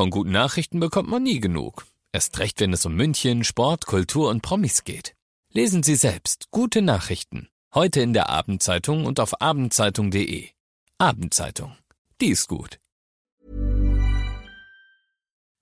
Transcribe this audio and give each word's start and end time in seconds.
Von 0.00 0.08
guten 0.08 0.30
Nachrichten 0.30 0.80
bekommt 0.80 1.10
man 1.10 1.22
nie 1.22 1.40
genug. 1.40 1.84
Erst 2.10 2.38
recht, 2.38 2.58
wenn 2.60 2.72
es 2.72 2.86
um 2.86 2.94
München, 2.94 3.44
Sport, 3.44 3.84
Kultur 3.84 4.30
und 4.30 4.40
Promis 4.40 4.84
geht. 4.84 5.14
Lesen 5.52 5.82
Sie 5.82 5.94
selbst 5.94 6.46
gute 6.50 6.80
Nachrichten. 6.80 7.50
Heute 7.74 8.00
in 8.00 8.14
der 8.14 8.30
Abendzeitung 8.30 9.04
und 9.04 9.20
auf 9.20 9.42
abendzeitung.de. 9.42 10.48
Abendzeitung. 10.96 11.76
Die 12.18 12.28
ist 12.28 12.48
gut. 12.48 12.79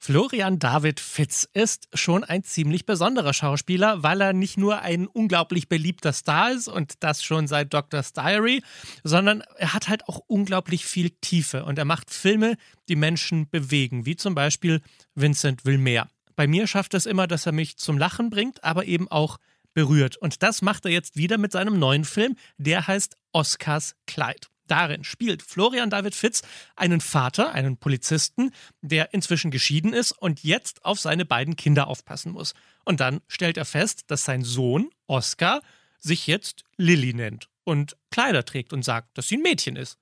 Florian 0.01 0.61
David 0.61 1.01
Fitz 1.01 1.49
ist 1.53 1.89
schon 1.93 2.23
ein 2.23 2.45
ziemlich 2.45 2.87
besonderer 2.87 3.35
Schauspieler, 3.35 4.03
weil 4.03 4.21
er 4.21 4.33
nicht 4.33 4.57
nur 4.57 4.81
ein 4.81 5.09
unglaublich 5.09 5.69
beliebter 5.69 6.13
Star 6.13 6.53
ist 6.53 6.69
und 6.69 6.95
das 7.01 7.23
schon 7.23 7.49
seit 7.49 7.75
Doctor's 7.75 8.13
Diary, 8.13 8.63
sondern 9.03 9.43
er 9.57 9.75
hat 9.75 9.89
halt 9.89 10.09
auch 10.09 10.21
unglaublich 10.29 10.87
viel 10.87 11.11
Tiefe 11.21 11.65
und 11.65 11.79
er 11.79 11.85
macht 11.85 12.11
Filme, 12.11 12.57
die 12.89 12.97
Menschen 12.97 13.51
bewegen, 13.51 14.07
wie 14.07 14.17
zum 14.17 14.37
Beispiel 14.37 14.81
Vincent 15.17 15.65
will 15.65 15.79
mehr. 15.79 16.09
Bei 16.37 16.47
mir 16.47 16.69
schafft 16.69 16.95
es 16.95 17.05
immer, 17.05 17.27
dass 17.27 17.47
er 17.47 17.53
mich 17.53 17.77
zum 17.77 17.99
Lachen 17.99 18.31
bringt, 18.31 18.63
aber 18.63 18.85
eben 18.85 19.09
auch 19.09 19.39
berührt. 19.75 20.17
Und 20.17 20.45
das 20.45 20.63
macht 20.63 20.85
er 20.85 20.93
jetzt 20.93 21.17
wieder 21.17 21.39
mit 21.39 21.51
seinem 21.51 21.79
neuen 21.79 22.05
Film, 22.05 22.37
der 22.57 22.87
heißt 22.87 23.17
Oscars 23.33 23.97
Kleid. 24.07 24.49
Darin 24.69 25.03
spielt 25.03 25.43
Florian 25.43 25.91
David 25.91 26.15
Fitz 26.15 26.43
einen 26.77 27.01
Vater, 27.01 27.53
einen 27.53 27.77
Polizisten, 27.77 28.53
der 28.81 29.13
inzwischen 29.13 29.51
geschieden 29.51 29.93
ist 29.93 30.13
und 30.13 30.45
jetzt 30.45 30.85
auf 30.85 31.01
seine 31.01 31.25
beiden 31.25 31.57
Kinder 31.57 31.89
aufpassen 31.89 32.33
muss. 32.33 32.55
Und 32.85 33.01
dann 33.01 33.21
stellt 33.27 33.57
er 33.57 33.65
fest, 33.65 34.05
dass 34.07 34.25
sein 34.25 34.45
Sohn, 34.45 34.91
Oscar, 35.07 35.61
sich 35.99 36.27
jetzt 36.27 36.65
Lilly 36.77 37.13
nennt 37.13 37.49
und 37.65 37.97
Kleider 38.11 38.45
trägt 38.45 38.73
und 38.73 38.85
sagt, 38.85 39.19
dass 39.19 39.29
sie 39.29 39.37
ein 39.37 39.43
Mädchen 39.43 39.77
ist. 39.77 39.99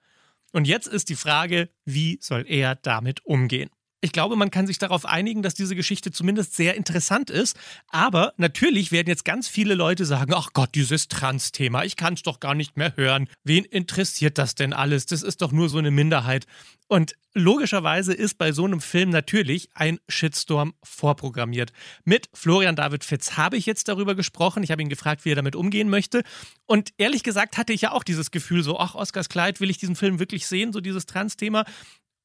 Und 0.52 0.67
jetzt 0.67 0.87
ist 0.87 1.09
die 1.09 1.17
Frage, 1.17 1.69
wie 1.84 2.19
soll 2.20 2.45
er 2.47 2.77
damit 2.77 3.25
umgehen? 3.25 3.70
Ich 4.06 4.12
glaube, 4.12 4.37
man 4.37 4.52
kann 4.52 4.69
sich 4.69 4.78
darauf 4.78 5.05
einigen, 5.05 5.42
dass 5.42 5.55
diese 5.55 5.74
Geschichte 5.74 6.12
zumindest 6.12 6.55
sehr 6.55 6.77
interessant 6.77 7.28
ist. 7.28 7.56
Aber 7.88 8.34
natürlich 8.36 8.92
werden 8.92 9.08
jetzt 9.08 9.25
ganz 9.25 9.48
viele 9.48 9.75
Leute 9.75 10.05
sagen, 10.05 10.33
ach 10.33 10.50
Gott, 10.53 10.77
dieses 10.77 11.08
Trans-Thema, 11.08 11.83
ich 11.83 11.97
kann 11.97 12.14
es 12.14 12.22
doch 12.22 12.39
gar 12.39 12.55
nicht 12.55 12.77
mehr 12.77 12.97
hören. 12.97 13.28
Wen 13.42 13.64
interessiert 13.64 14.39
das 14.39 14.55
denn 14.55 14.72
alles? 14.72 15.06
Das 15.06 15.25
ist 15.25 15.42
doch 15.42 15.50
nur 15.50 15.69
so 15.69 15.78
eine 15.78 15.91
Minderheit. 15.91 16.47
Und 16.86 17.17
logischerweise 17.34 18.14
ist 18.14 18.39
bei 18.39 18.53
so 18.53 18.64
einem 18.64 18.80
Film 18.80 19.11
natürlich 19.11 19.70
ein 19.75 19.98
Shitstorm 20.08 20.75
vorprogrammiert. 20.84 21.73
Mit 22.05 22.28
Florian 22.33 22.77
David 22.77 23.02
Fitz 23.02 23.36
habe 23.36 23.56
ich 23.56 23.67
jetzt 23.67 23.89
darüber 23.89 24.14
gesprochen. 24.14 24.62
Ich 24.62 24.70
habe 24.70 24.83
ihn 24.83 24.89
gefragt, 24.89 25.25
wie 25.25 25.33
er 25.33 25.34
damit 25.36 25.56
umgehen 25.56 25.89
möchte. 25.89 26.23
Und 26.67 26.91
ehrlich 26.97 27.25
gesagt 27.25 27.58
hatte 27.58 27.73
ich 27.73 27.80
ja 27.80 27.91
auch 27.91 28.05
dieses 28.05 28.30
Gefühl, 28.30 28.62
so, 28.62 28.78
ach, 28.78 28.95
Oscars 28.95 29.28
Kleid, 29.28 29.61
will 29.61 29.69
ich 29.69 29.78
diesen 29.78 29.97
Film 29.97 30.20
wirklich 30.20 30.47
sehen, 30.47 30.73
so 30.73 30.80
dieses 30.80 31.06
Trans-Thema. 31.06 31.64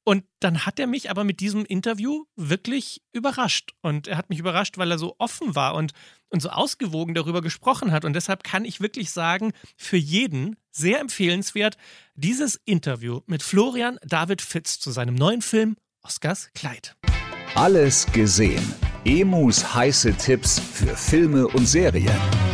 Und 0.04 0.24
dann 0.40 0.66
hat 0.66 0.80
er 0.80 0.88
mich 0.88 1.10
aber 1.12 1.24
mit 1.24 1.40
diesem 1.40 1.64
Interview 1.66 2.26
wirklich 2.36 3.02
überrascht. 3.12 3.74
Und 3.82 4.08
er 4.08 4.18
hat 4.18 4.30
mich 4.30 4.40
überrascht, 4.40 4.78
weil 4.78 4.90
er 4.90 4.98
so 4.98 5.16
offen 5.20 5.56
war 5.56 5.76
und, 5.76 5.92
und 6.30 6.42
so 6.42 6.50
ausgewogen 6.50 7.14
darüber 7.14 7.42
gesprochen 7.42 7.92
hat. 7.92 8.04
Und 8.04 8.14
deshalb 8.14 8.44
kann 8.44 8.66
ich 8.66 8.82
wirklich 8.82 9.12
sagen, 9.12 9.54
für 9.78 9.98
jeden 9.98 10.56
sehr 10.72 11.00
empfehlenswert, 11.00 11.78
dieses 12.16 12.60
Interview 12.66 13.22
mit 13.28 13.44
Florian 13.44 14.00
David 14.04 14.42
Fitz 14.42 14.80
zu 14.80 14.92
seinem 14.92 15.16
neuen 15.16 15.42
Film 15.42 15.78
Oscars 16.02 16.50
Kleid. 16.56 16.96
Alles 17.54 18.08
gesehen. 18.12 18.74
Emus 19.06 19.74
heiße 19.76 20.14
Tipps 20.16 20.60
für 20.60 20.96
Filme 20.96 21.48
und 21.48 21.68
Serien. 21.68 22.51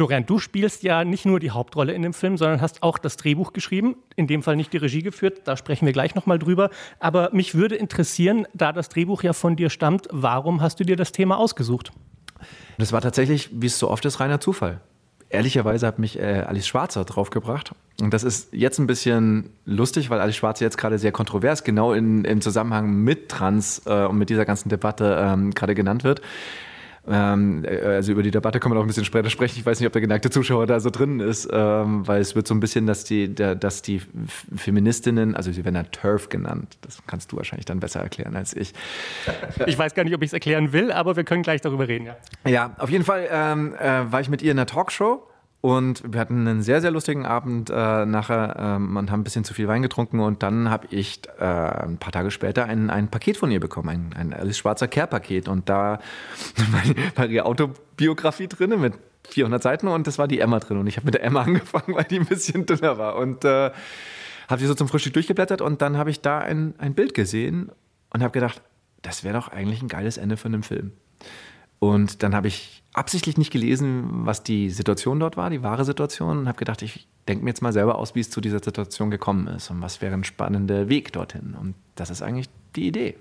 Florian, 0.00 0.24
du 0.24 0.38
spielst 0.38 0.82
ja 0.82 1.04
nicht 1.04 1.26
nur 1.26 1.40
die 1.40 1.50
Hauptrolle 1.50 1.92
in 1.92 2.00
dem 2.00 2.14
Film, 2.14 2.38
sondern 2.38 2.62
hast 2.62 2.82
auch 2.82 2.96
das 2.96 3.18
Drehbuch 3.18 3.52
geschrieben, 3.52 3.96
in 4.16 4.26
dem 4.26 4.42
Fall 4.42 4.56
nicht 4.56 4.72
die 4.72 4.78
Regie 4.78 5.02
geführt, 5.02 5.42
da 5.44 5.58
sprechen 5.58 5.84
wir 5.84 5.92
gleich 5.92 6.14
nochmal 6.14 6.38
drüber. 6.38 6.70
Aber 7.00 7.28
mich 7.34 7.54
würde 7.54 7.74
interessieren, 7.74 8.46
da 8.54 8.72
das 8.72 8.88
Drehbuch 8.88 9.22
ja 9.22 9.34
von 9.34 9.56
dir 9.56 9.68
stammt, 9.68 10.08
warum 10.10 10.62
hast 10.62 10.80
du 10.80 10.84
dir 10.84 10.96
das 10.96 11.12
Thema 11.12 11.36
ausgesucht? 11.36 11.92
Das 12.78 12.94
war 12.94 13.02
tatsächlich, 13.02 13.50
wie 13.52 13.66
es 13.66 13.78
so 13.78 13.90
oft 13.90 14.02
ist, 14.06 14.20
reiner 14.20 14.40
Zufall. 14.40 14.80
Ehrlicherweise 15.28 15.86
hat 15.86 15.98
mich 15.98 16.18
äh, 16.18 16.44
Alice 16.46 16.66
Schwarzer 16.66 17.04
draufgebracht. 17.04 17.72
Und 18.00 18.14
das 18.14 18.24
ist 18.24 18.54
jetzt 18.54 18.78
ein 18.78 18.86
bisschen 18.86 19.50
lustig, 19.66 20.08
weil 20.08 20.20
Alice 20.20 20.36
Schwarzer 20.36 20.64
jetzt 20.64 20.78
gerade 20.78 20.98
sehr 20.98 21.12
kontrovers, 21.12 21.62
genau 21.62 21.92
in, 21.92 22.24
im 22.24 22.40
Zusammenhang 22.40 22.90
mit 22.90 23.28
Trans 23.28 23.82
äh, 23.84 24.06
und 24.06 24.16
mit 24.16 24.30
dieser 24.30 24.46
ganzen 24.46 24.70
Debatte 24.70 25.18
ähm, 25.20 25.50
gerade 25.50 25.74
genannt 25.74 26.04
wird. 26.04 26.22
Ähm, 27.08 27.64
äh, 27.64 27.78
also 27.82 28.12
über 28.12 28.22
die 28.22 28.30
Debatte 28.30 28.60
können 28.60 28.74
wir 28.74 28.76
noch 28.76 28.84
ein 28.84 28.88
bisschen 28.88 29.04
später 29.04 29.30
sprechen. 29.30 29.58
Ich 29.58 29.66
weiß 29.66 29.80
nicht, 29.80 29.86
ob 29.86 29.92
der 29.92 30.02
geneigte 30.02 30.30
Zuschauer 30.30 30.66
da 30.66 30.80
so 30.80 30.90
drin 30.90 31.20
ist, 31.20 31.48
ähm, 31.50 32.06
weil 32.06 32.20
es 32.20 32.34
wird 32.34 32.46
so 32.46 32.54
ein 32.54 32.60
bisschen, 32.60 32.86
dass 32.86 33.04
die, 33.04 33.34
der, 33.34 33.54
dass 33.54 33.82
die 33.82 34.02
Feministinnen, 34.54 35.34
also 35.34 35.50
sie 35.50 35.64
werden 35.64 35.76
ja 35.76 35.82
TERF 35.84 36.28
genannt, 36.28 36.76
das 36.82 36.98
kannst 37.06 37.32
du 37.32 37.36
wahrscheinlich 37.36 37.66
dann 37.66 37.80
besser 37.80 38.00
erklären 38.00 38.36
als 38.36 38.54
ich. 38.54 38.74
Ich 39.66 39.78
weiß 39.78 39.94
gar 39.94 40.04
nicht, 40.04 40.14
ob 40.14 40.22
ich 40.22 40.28
es 40.28 40.32
erklären 40.32 40.72
will, 40.72 40.92
aber 40.92 41.16
wir 41.16 41.24
können 41.24 41.42
gleich 41.42 41.60
darüber 41.60 41.88
reden. 41.88 42.06
Ja, 42.06 42.16
ja 42.50 42.74
auf 42.78 42.90
jeden 42.90 43.04
Fall 43.04 43.28
ähm, 43.30 43.74
äh, 43.74 44.12
war 44.12 44.20
ich 44.20 44.28
mit 44.28 44.42
ihr 44.42 44.52
in 44.52 44.58
einer 44.58 44.66
Talkshow 44.66 45.29
und 45.60 46.02
wir 46.10 46.20
hatten 46.20 46.46
einen 46.48 46.62
sehr, 46.62 46.80
sehr 46.80 46.90
lustigen 46.90 47.26
Abend 47.26 47.68
äh, 47.68 48.06
nachher 48.06 48.56
ähm, 48.58 48.96
und 48.96 49.10
haben 49.10 49.20
ein 49.20 49.24
bisschen 49.24 49.44
zu 49.44 49.52
viel 49.52 49.68
Wein 49.68 49.82
getrunken. 49.82 50.20
Und 50.20 50.42
dann 50.42 50.70
habe 50.70 50.86
ich 50.90 51.20
äh, 51.38 51.44
ein 51.44 51.98
paar 51.98 52.12
Tage 52.12 52.30
später 52.30 52.64
ein, 52.64 52.88
ein 52.88 53.08
Paket 53.08 53.36
von 53.36 53.50
ihr 53.50 53.60
bekommen, 53.60 53.88
ein, 53.90 54.14
ein 54.16 54.32
Alice 54.32 54.56
Schwarzer 54.56 54.88
Care-Paket. 54.88 55.48
Und 55.48 55.68
da 55.68 55.98
war 57.14 57.26
ihre 57.26 57.44
Autobiografie 57.44 58.48
drin 58.48 58.80
mit 58.80 58.94
400 59.28 59.62
Seiten 59.62 59.88
und 59.88 60.06
das 60.06 60.18
war 60.18 60.28
die 60.28 60.40
Emma 60.40 60.60
drin. 60.60 60.78
Und 60.78 60.86
ich 60.86 60.96
habe 60.96 61.04
mit 61.04 61.14
der 61.14 61.24
Emma 61.24 61.42
angefangen, 61.44 61.94
weil 61.94 62.04
die 62.04 62.20
ein 62.20 62.26
bisschen 62.26 62.64
dünner 62.64 62.96
war. 62.96 63.16
Und 63.16 63.44
äh, 63.44 63.70
habe 64.48 64.60
sie 64.60 64.66
so 64.66 64.74
zum 64.74 64.88
Frühstück 64.88 65.12
durchgeblättert 65.12 65.60
und 65.60 65.82
dann 65.82 65.98
habe 65.98 66.08
ich 66.08 66.22
da 66.22 66.38
ein, 66.38 66.74
ein 66.78 66.94
Bild 66.94 67.12
gesehen 67.12 67.70
und 68.12 68.22
habe 68.22 68.32
gedacht, 68.32 68.62
das 69.02 69.24
wäre 69.24 69.34
doch 69.34 69.48
eigentlich 69.48 69.82
ein 69.82 69.88
geiles 69.88 70.16
Ende 70.16 70.38
für 70.38 70.48
einen 70.48 70.62
Film. 70.62 70.92
Und 71.80 72.22
dann 72.22 72.34
habe 72.34 72.46
ich 72.46 72.82
absichtlich 72.92 73.38
nicht 73.38 73.50
gelesen, 73.50 74.26
was 74.26 74.42
die 74.42 74.70
Situation 74.70 75.18
dort 75.18 75.36
war, 75.36 75.50
die 75.50 75.62
wahre 75.62 75.84
Situation, 75.84 76.38
und 76.38 76.48
habe 76.48 76.58
gedacht, 76.58 76.82
ich 76.82 77.08
denke 77.26 77.42
mir 77.42 77.50
jetzt 77.50 77.62
mal 77.62 77.72
selber 77.72 77.98
aus, 77.98 78.14
wie 78.14 78.20
es 78.20 78.30
zu 78.30 78.40
dieser 78.40 78.62
Situation 78.62 79.10
gekommen 79.10 79.46
ist 79.48 79.70
und 79.70 79.80
was 79.80 80.00
wäre 80.00 80.14
ein 80.14 80.24
spannender 80.24 80.88
Weg 80.88 81.12
dorthin. 81.12 81.56
Und 81.58 81.74
das 81.94 82.10
ist 82.10 82.22
eigentlich 82.22 82.48
die 82.76 82.86
Idee. 82.86 83.16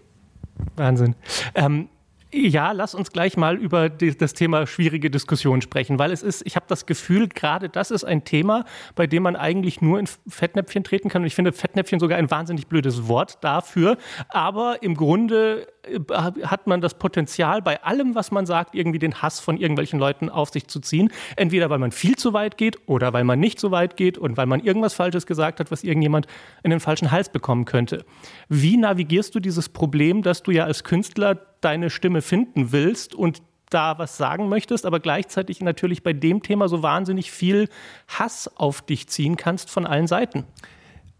Wahnsinn. 0.75 1.15
Ähm, 1.55 1.87
ja, 2.31 2.73
lass 2.73 2.93
uns 2.93 3.11
gleich 3.11 3.37
mal 3.37 3.55
über 3.55 3.89
die, 3.89 4.15
das 4.15 4.33
Thema 4.33 4.67
schwierige 4.67 5.09
Diskussion 5.09 5.61
sprechen, 5.61 5.97
weil 5.97 6.11
es 6.11 6.21
ist, 6.21 6.45
ich 6.45 6.55
habe 6.55 6.65
das 6.69 6.85
Gefühl, 6.85 7.27
gerade 7.27 7.69
das 7.69 7.89
ist 7.89 8.03
ein 8.03 8.23
Thema, 8.23 8.65
bei 8.95 9.07
dem 9.07 9.23
man 9.23 9.35
eigentlich 9.35 9.81
nur 9.81 9.99
in 9.99 10.07
Fettnäpfchen 10.27 10.83
treten 10.83 11.09
kann. 11.09 11.23
Und 11.23 11.27
ich 11.27 11.33
finde 11.33 11.51
Fettnäpfchen 11.51 11.99
sogar 11.99 12.19
ein 12.19 12.29
wahnsinnig 12.29 12.67
blödes 12.67 13.07
Wort 13.07 13.43
dafür. 13.43 13.97
Aber 14.29 14.83
im 14.83 14.93
Grunde 14.93 15.67
äh, 15.83 15.99
hat 16.43 16.67
man 16.67 16.81
das 16.81 16.99
Potenzial, 16.99 17.63
bei 17.63 17.83
allem, 17.83 18.13
was 18.13 18.29
man 18.29 18.45
sagt, 18.45 18.75
irgendwie 18.75 18.99
den 18.99 19.23
Hass 19.23 19.39
von 19.39 19.57
irgendwelchen 19.57 19.99
Leuten 19.99 20.29
auf 20.29 20.49
sich 20.49 20.67
zu 20.67 20.79
ziehen. 20.79 21.11
Entweder 21.35 21.71
weil 21.71 21.79
man 21.79 21.91
viel 21.91 22.15
zu 22.15 22.33
weit 22.33 22.57
geht 22.57 22.77
oder 22.87 23.11
weil 23.11 23.23
man 23.23 23.39
nicht 23.39 23.59
so 23.59 23.71
weit 23.71 23.97
geht 23.97 24.19
und 24.19 24.37
weil 24.37 24.45
man 24.45 24.59
irgendwas 24.59 24.93
Falsches 24.93 25.25
gesagt 25.25 25.59
hat, 25.59 25.71
was 25.71 25.83
irgendjemand 25.83 26.27
in 26.63 26.69
den 26.69 26.79
falschen 26.79 27.09
Hals 27.09 27.29
bekommen 27.29 27.65
könnte. 27.65 28.05
Wie 28.49 28.77
navigierst 28.77 29.33
du 29.33 29.39
dieses 29.39 29.69
Problem, 29.69 30.21
dass 30.21 30.43
du 30.43 30.51
ja 30.51 30.65
als 30.65 30.83
Künstler 30.83 31.48
deine 31.61 31.89
Stimme 31.89 32.21
finden 32.21 32.71
willst 32.71 33.13
und 33.13 33.41
da 33.69 33.97
was 33.99 34.17
sagen 34.17 34.49
möchtest, 34.49 34.85
aber 34.85 34.99
gleichzeitig 34.99 35.61
natürlich 35.61 36.03
bei 36.03 36.13
dem 36.13 36.41
Thema 36.41 36.67
so 36.67 36.81
wahnsinnig 36.81 37.31
viel 37.31 37.69
Hass 38.07 38.49
auf 38.55 38.81
dich 38.81 39.07
ziehen 39.07 39.37
kannst 39.37 39.69
von 39.69 39.85
allen 39.85 40.07
Seiten. 40.07 40.45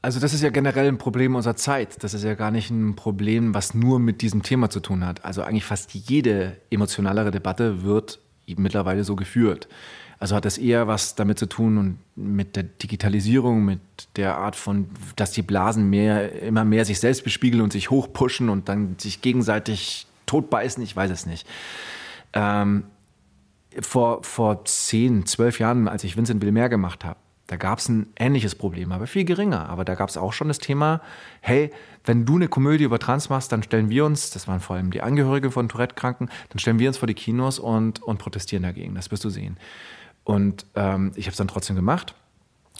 Also 0.02 0.20
das 0.20 0.34
ist 0.34 0.42
ja 0.42 0.50
generell 0.50 0.88
ein 0.88 0.98
Problem 0.98 1.36
unserer 1.36 1.58
Zeit. 1.58 2.04
Das 2.04 2.14
ist 2.14 2.24
ja 2.24 2.34
gar 2.34 2.52
nicht 2.52 2.70
ein 2.72 2.96
Problem, 2.96 3.54
was 3.54 3.74
nur 3.74 4.00
mit 4.00 4.22
diesem 4.22 4.44
Thema 4.44 4.70
zu 4.70 4.80
tun 4.80 5.06
hat. 5.06 5.26
Also 5.26 5.44
eigentlich 5.44 5.66
fast 5.66 5.94
jede 5.94 6.58
emotionalere 6.70 7.32
Debatte 7.32 7.84
wird 7.84 8.20
mittlerweile 8.48 9.04
so 9.04 9.16
geführt. 9.16 9.68
Also 10.20 10.36
hat 10.36 10.44
das 10.44 10.58
eher 10.58 10.88
was 10.88 11.16
damit 11.16 11.38
zu 11.38 11.46
tun 11.46 11.78
und 11.78 12.00
mit 12.16 12.56
der 12.56 12.64
Digitalisierung, 12.64 13.64
mit 13.64 13.80
der 14.16 14.38
Art 14.38 14.56
von, 14.56 14.90
dass 15.16 15.32
die 15.32 15.44
Blasen 15.44 15.90
mehr, 15.90 16.42
immer 16.42 16.66
mehr 16.66 16.84
sich 16.84 17.00
selbst 17.00 17.24
bespiegeln 17.24 17.62
und 17.62 17.72
sich 17.72 17.90
hochpushen 17.90 18.50
und 18.50 18.68
dann 18.68 18.96
sich 18.98 19.22
gegenseitig 19.22 20.08
totbeißen, 20.30 20.82
ich 20.84 20.96
weiß 20.96 21.12
es 21.12 21.26
nicht. 21.26 21.48
Ähm, 22.34 22.86
vor, 23.82 24.24
vor 24.24 24.66
zehn, 24.66 25.26
zwölf 25.26 25.60
Jahren, 25.60 25.88
als 25.88 26.04
ich 26.04 26.18
Vincent 26.18 26.42
Will 26.42 26.52
mehr 26.52 26.70
gemacht 26.70 27.06
habe, 27.06 27.20
da 27.48 27.56
gab 27.56 27.80
es 27.80 27.90
ein 27.90 28.08
ähnliches 28.16 28.54
Problem, 28.54 28.92
aber 28.92 29.08
viel 29.08 29.26
geringer. 29.26 29.70
Aber 29.70 29.84
da 29.84 29.96
gab 29.96 30.10
es 30.10 30.18
auch 30.18 30.34
schon 30.34 30.50
das 30.50 30.60
Thema, 30.60 31.02
hey, 31.42 31.72
wenn 32.06 32.26
du 32.26 32.36
eine 32.36 32.48
Komödie 32.48 32.84
über 32.84 33.00
Trans 33.00 33.30
machst, 33.30 33.52
dann 33.52 33.64
stellen 33.64 33.90
wir 33.90 34.06
uns, 34.06 34.30
das 34.30 34.48
waren 34.48 34.60
vor 34.60 34.76
allem 34.76 34.92
die 34.92 35.02
Angehörigen 35.02 35.52
von 35.52 35.68
Tourette-Kranken, 35.68 36.30
dann 36.50 36.60
stellen 36.60 36.78
wir 36.78 36.88
uns 36.88 36.98
vor 36.98 37.08
die 37.08 37.16
Kinos 37.16 37.58
und, 37.58 38.04
und 38.04 38.20
protestieren 38.20 38.62
dagegen. 38.62 38.94
Das 38.94 39.10
wirst 39.10 39.24
du 39.24 39.32
sehen. 39.32 39.58
Und 40.24 40.68
ähm, 40.76 41.12
ich 41.16 41.26
habe 41.26 41.32
es 41.32 41.38
dann 41.38 41.48
trotzdem 41.48 41.76
gemacht. 41.76 42.14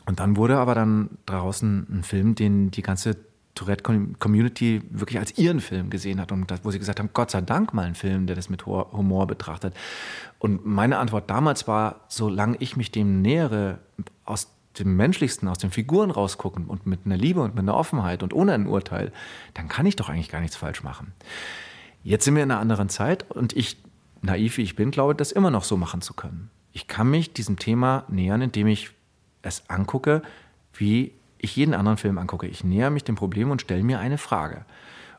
Und 0.06 0.20
dann 0.20 0.38
wurde 0.38 0.58
aber 0.58 0.76
dann 0.76 1.18
draußen 1.26 1.88
ein 1.90 2.04
Film, 2.04 2.36
den 2.36 2.70
die 2.70 2.84
ganze 2.84 3.18
Tourette-Community 3.56 4.82
wirklich 4.90 5.20
als 5.20 5.38
ihren 5.38 5.60
Film 5.60 5.90
gesehen 5.90 6.22
hat 6.22 6.32
und 6.32 6.50
das, 6.50 6.64
wo 6.64 6.72
sie 6.72 6.80
gesagt 6.80 7.00
haben, 7.00 7.10
Gott 7.14 7.32
sei 7.32 7.42
Dank 7.42 7.74
mal 7.74 7.86
ein 7.86 7.96
Film, 7.96 8.26
der 8.26 8.36
das 8.36 8.50
mit 8.50 8.66
Humor 8.66 9.28
betrachtet. 9.28 9.74
Und 10.38 10.66
meine 10.66 10.98
Antwort 10.98 11.30
damals 11.30 11.68
war, 11.68 12.06
solange 12.08 12.58
ich 12.60 12.78
mich 12.78 12.92
dem 12.92 13.22
nähere, 13.22 13.80
aus 14.24 14.48
dem 14.78 14.96
Menschlichsten, 14.96 15.48
aus 15.48 15.58
den 15.58 15.72
Figuren 15.72 16.12
rausgucken 16.12 16.66
und 16.66 16.86
mit 16.86 17.02
einer 17.06 17.18
Liebe 17.18 17.42
und 17.42 17.56
mit 17.56 17.64
einer 17.64 17.76
Offenheit 17.76 18.24
und 18.24 18.34
ohne 18.34 18.54
ein 18.54 18.68
Urteil, 18.68 19.12
dann 19.54 19.68
kann 19.68 19.86
ich 19.86 19.96
doch 19.96 20.10
eigentlich 20.10 20.30
gar 20.30 20.42
nichts 20.42 20.56
falsch 20.56 20.84
machen. 20.84 21.14
Jetzt 22.04 22.26
sind 22.26 22.36
wir 22.36 22.44
in 22.44 22.52
einer 22.52 22.62
anderen 22.62 22.88
Zeit 22.88 23.30
und 23.30 23.54
ich, 23.54 23.78
naiv 24.22 24.58
wie 24.58 24.62
ich 24.62 24.76
bin, 24.76 24.92
glaube, 24.92 25.16
das 25.16 25.32
immer 25.32 25.52
noch 25.52 25.64
so 25.64 25.76
machen 25.76 26.02
zu 26.02 26.14
können. 26.14 26.50
Ich 26.72 26.88
kann 26.88 27.10
mich 27.10 27.34
diesem 27.34 27.58
Thema 27.58 28.06
nähern, 28.08 28.42
indem 28.42 28.68
ich 28.68 28.92
es 29.42 29.70
angucke, 29.70 30.22
wie 30.74 31.14
ich 31.40 31.56
jeden 31.56 31.74
anderen 31.74 31.98
Film 31.98 32.18
angucke. 32.18 32.48
Ich 32.48 32.64
näher 32.64 32.90
mich 32.90 33.04
dem 33.04 33.16
Problem 33.16 33.50
und 33.50 33.62
stelle 33.62 33.84
mir 33.84 34.00
eine 34.00 34.18
Frage. 34.18 34.66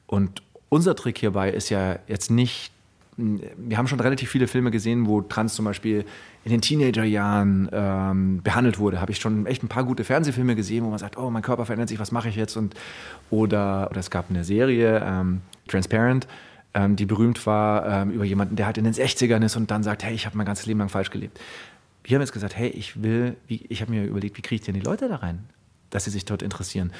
Und 0.06 0.42
unser 0.68 0.94
Trick 0.94 1.18
hierbei 1.18 1.50
ist 1.50 1.68
ja 1.70 1.98
jetzt 2.06 2.30
nicht, 2.30 2.72
wir 3.16 3.76
haben 3.76 3.88
schon 3.88 4.00
relativ 4.00 4.30
viele 4.30 4.46
Filme 4.46 4.70
gesehen, 4.70 5.06
wo 5.06 5.20
Trans 5.20 5.54
zum 5.54 5.64
Beispiel 5.64 6.04
in 6.44 6.52
den 6.52 6.60
Teenagerjahren 6.60 7.68
ähm, 7.72 8.40
behandelt 8.42 8.78
wurde. 8.78 9.00
Habe 9.00 9.12
ich 9.12 9.18
schon 9.18 9.46
echt 9.46 9.62
ein 9.62 9.68
paar 9.68 9.84
gute 9.84 10.04
Fernsehfilme 10.04 10.56
gesehen, 10.56 10.84
wo 10.84 10.90
man 10.90 10.98
sagt, 10.98 11.18
oh, 11.18 11.30
mein 11.30 11.42
Körper 11.42 11.66
verändert 11.66 11.88
sich, 11.88 11.98
was 11.98 12.12
mache 12.12 12.28
ich 12.28 12.36
jetzt? 12.36 12.56
Und, 12.56 12.74
oder, 13.30 13.88
oder 13.90 14.00
es 14.00 14.10
gab 14.10 14.30
eine 14.30 14.44
Serie, 14.44 15.02
ähm, 15.04 15.42
Transparent, 15.68 16.26
ähm, 16.72 16.96
die 16.96 17.06
berühmt 17.06 17.44
war 17.46 17.86
ähm, 17.86 18.10
über 18.10 18.24
jemanden, 18.24 18.56
der 18.56 18.66
halt 18.66 18.78
in 18.78 18.84
den 18.84 18.94
60ern 18.94 19.44
ist 19.44 19.56
und 19.56 19.70
dann 19.70 19.82
sagt, 19.82 20.02
hey, 20.02 20.14
ich 20.14 20.24
habe 20.24 20.36
mein 20.36 20.46
ganzes 20.46 20.66
Leben 20.66 20.78
lang 20.78 20.88
falsch 20.88 21.10
gelebt. 21.10 21.38
Wir 22.04 22.14
haben 22.14 22.22
jetzt 22.22 22.32
gesagt, 22.32 22.56
hey, 22.56 22.68
ich 22.68 23.02
will, 23.02 23.36
ich 23.46 23.82
habe 23.82 23.90
mir 23.90 24.04
überlegt, 24.04 24.38
wie 24.38 24.42
kriege 24.42 24.60
ich 24.60 24.66
denn 24.66 24.74
die 24.74 24.80
Leute 24.80 25.08
da 25.08 25.16
rein? 25.16 25.44
Dass 25.90 26.04
sie 26.04 26.10
sich 26.10 26.24
dort 26.24 26.42
interessieren. 26.42 26.92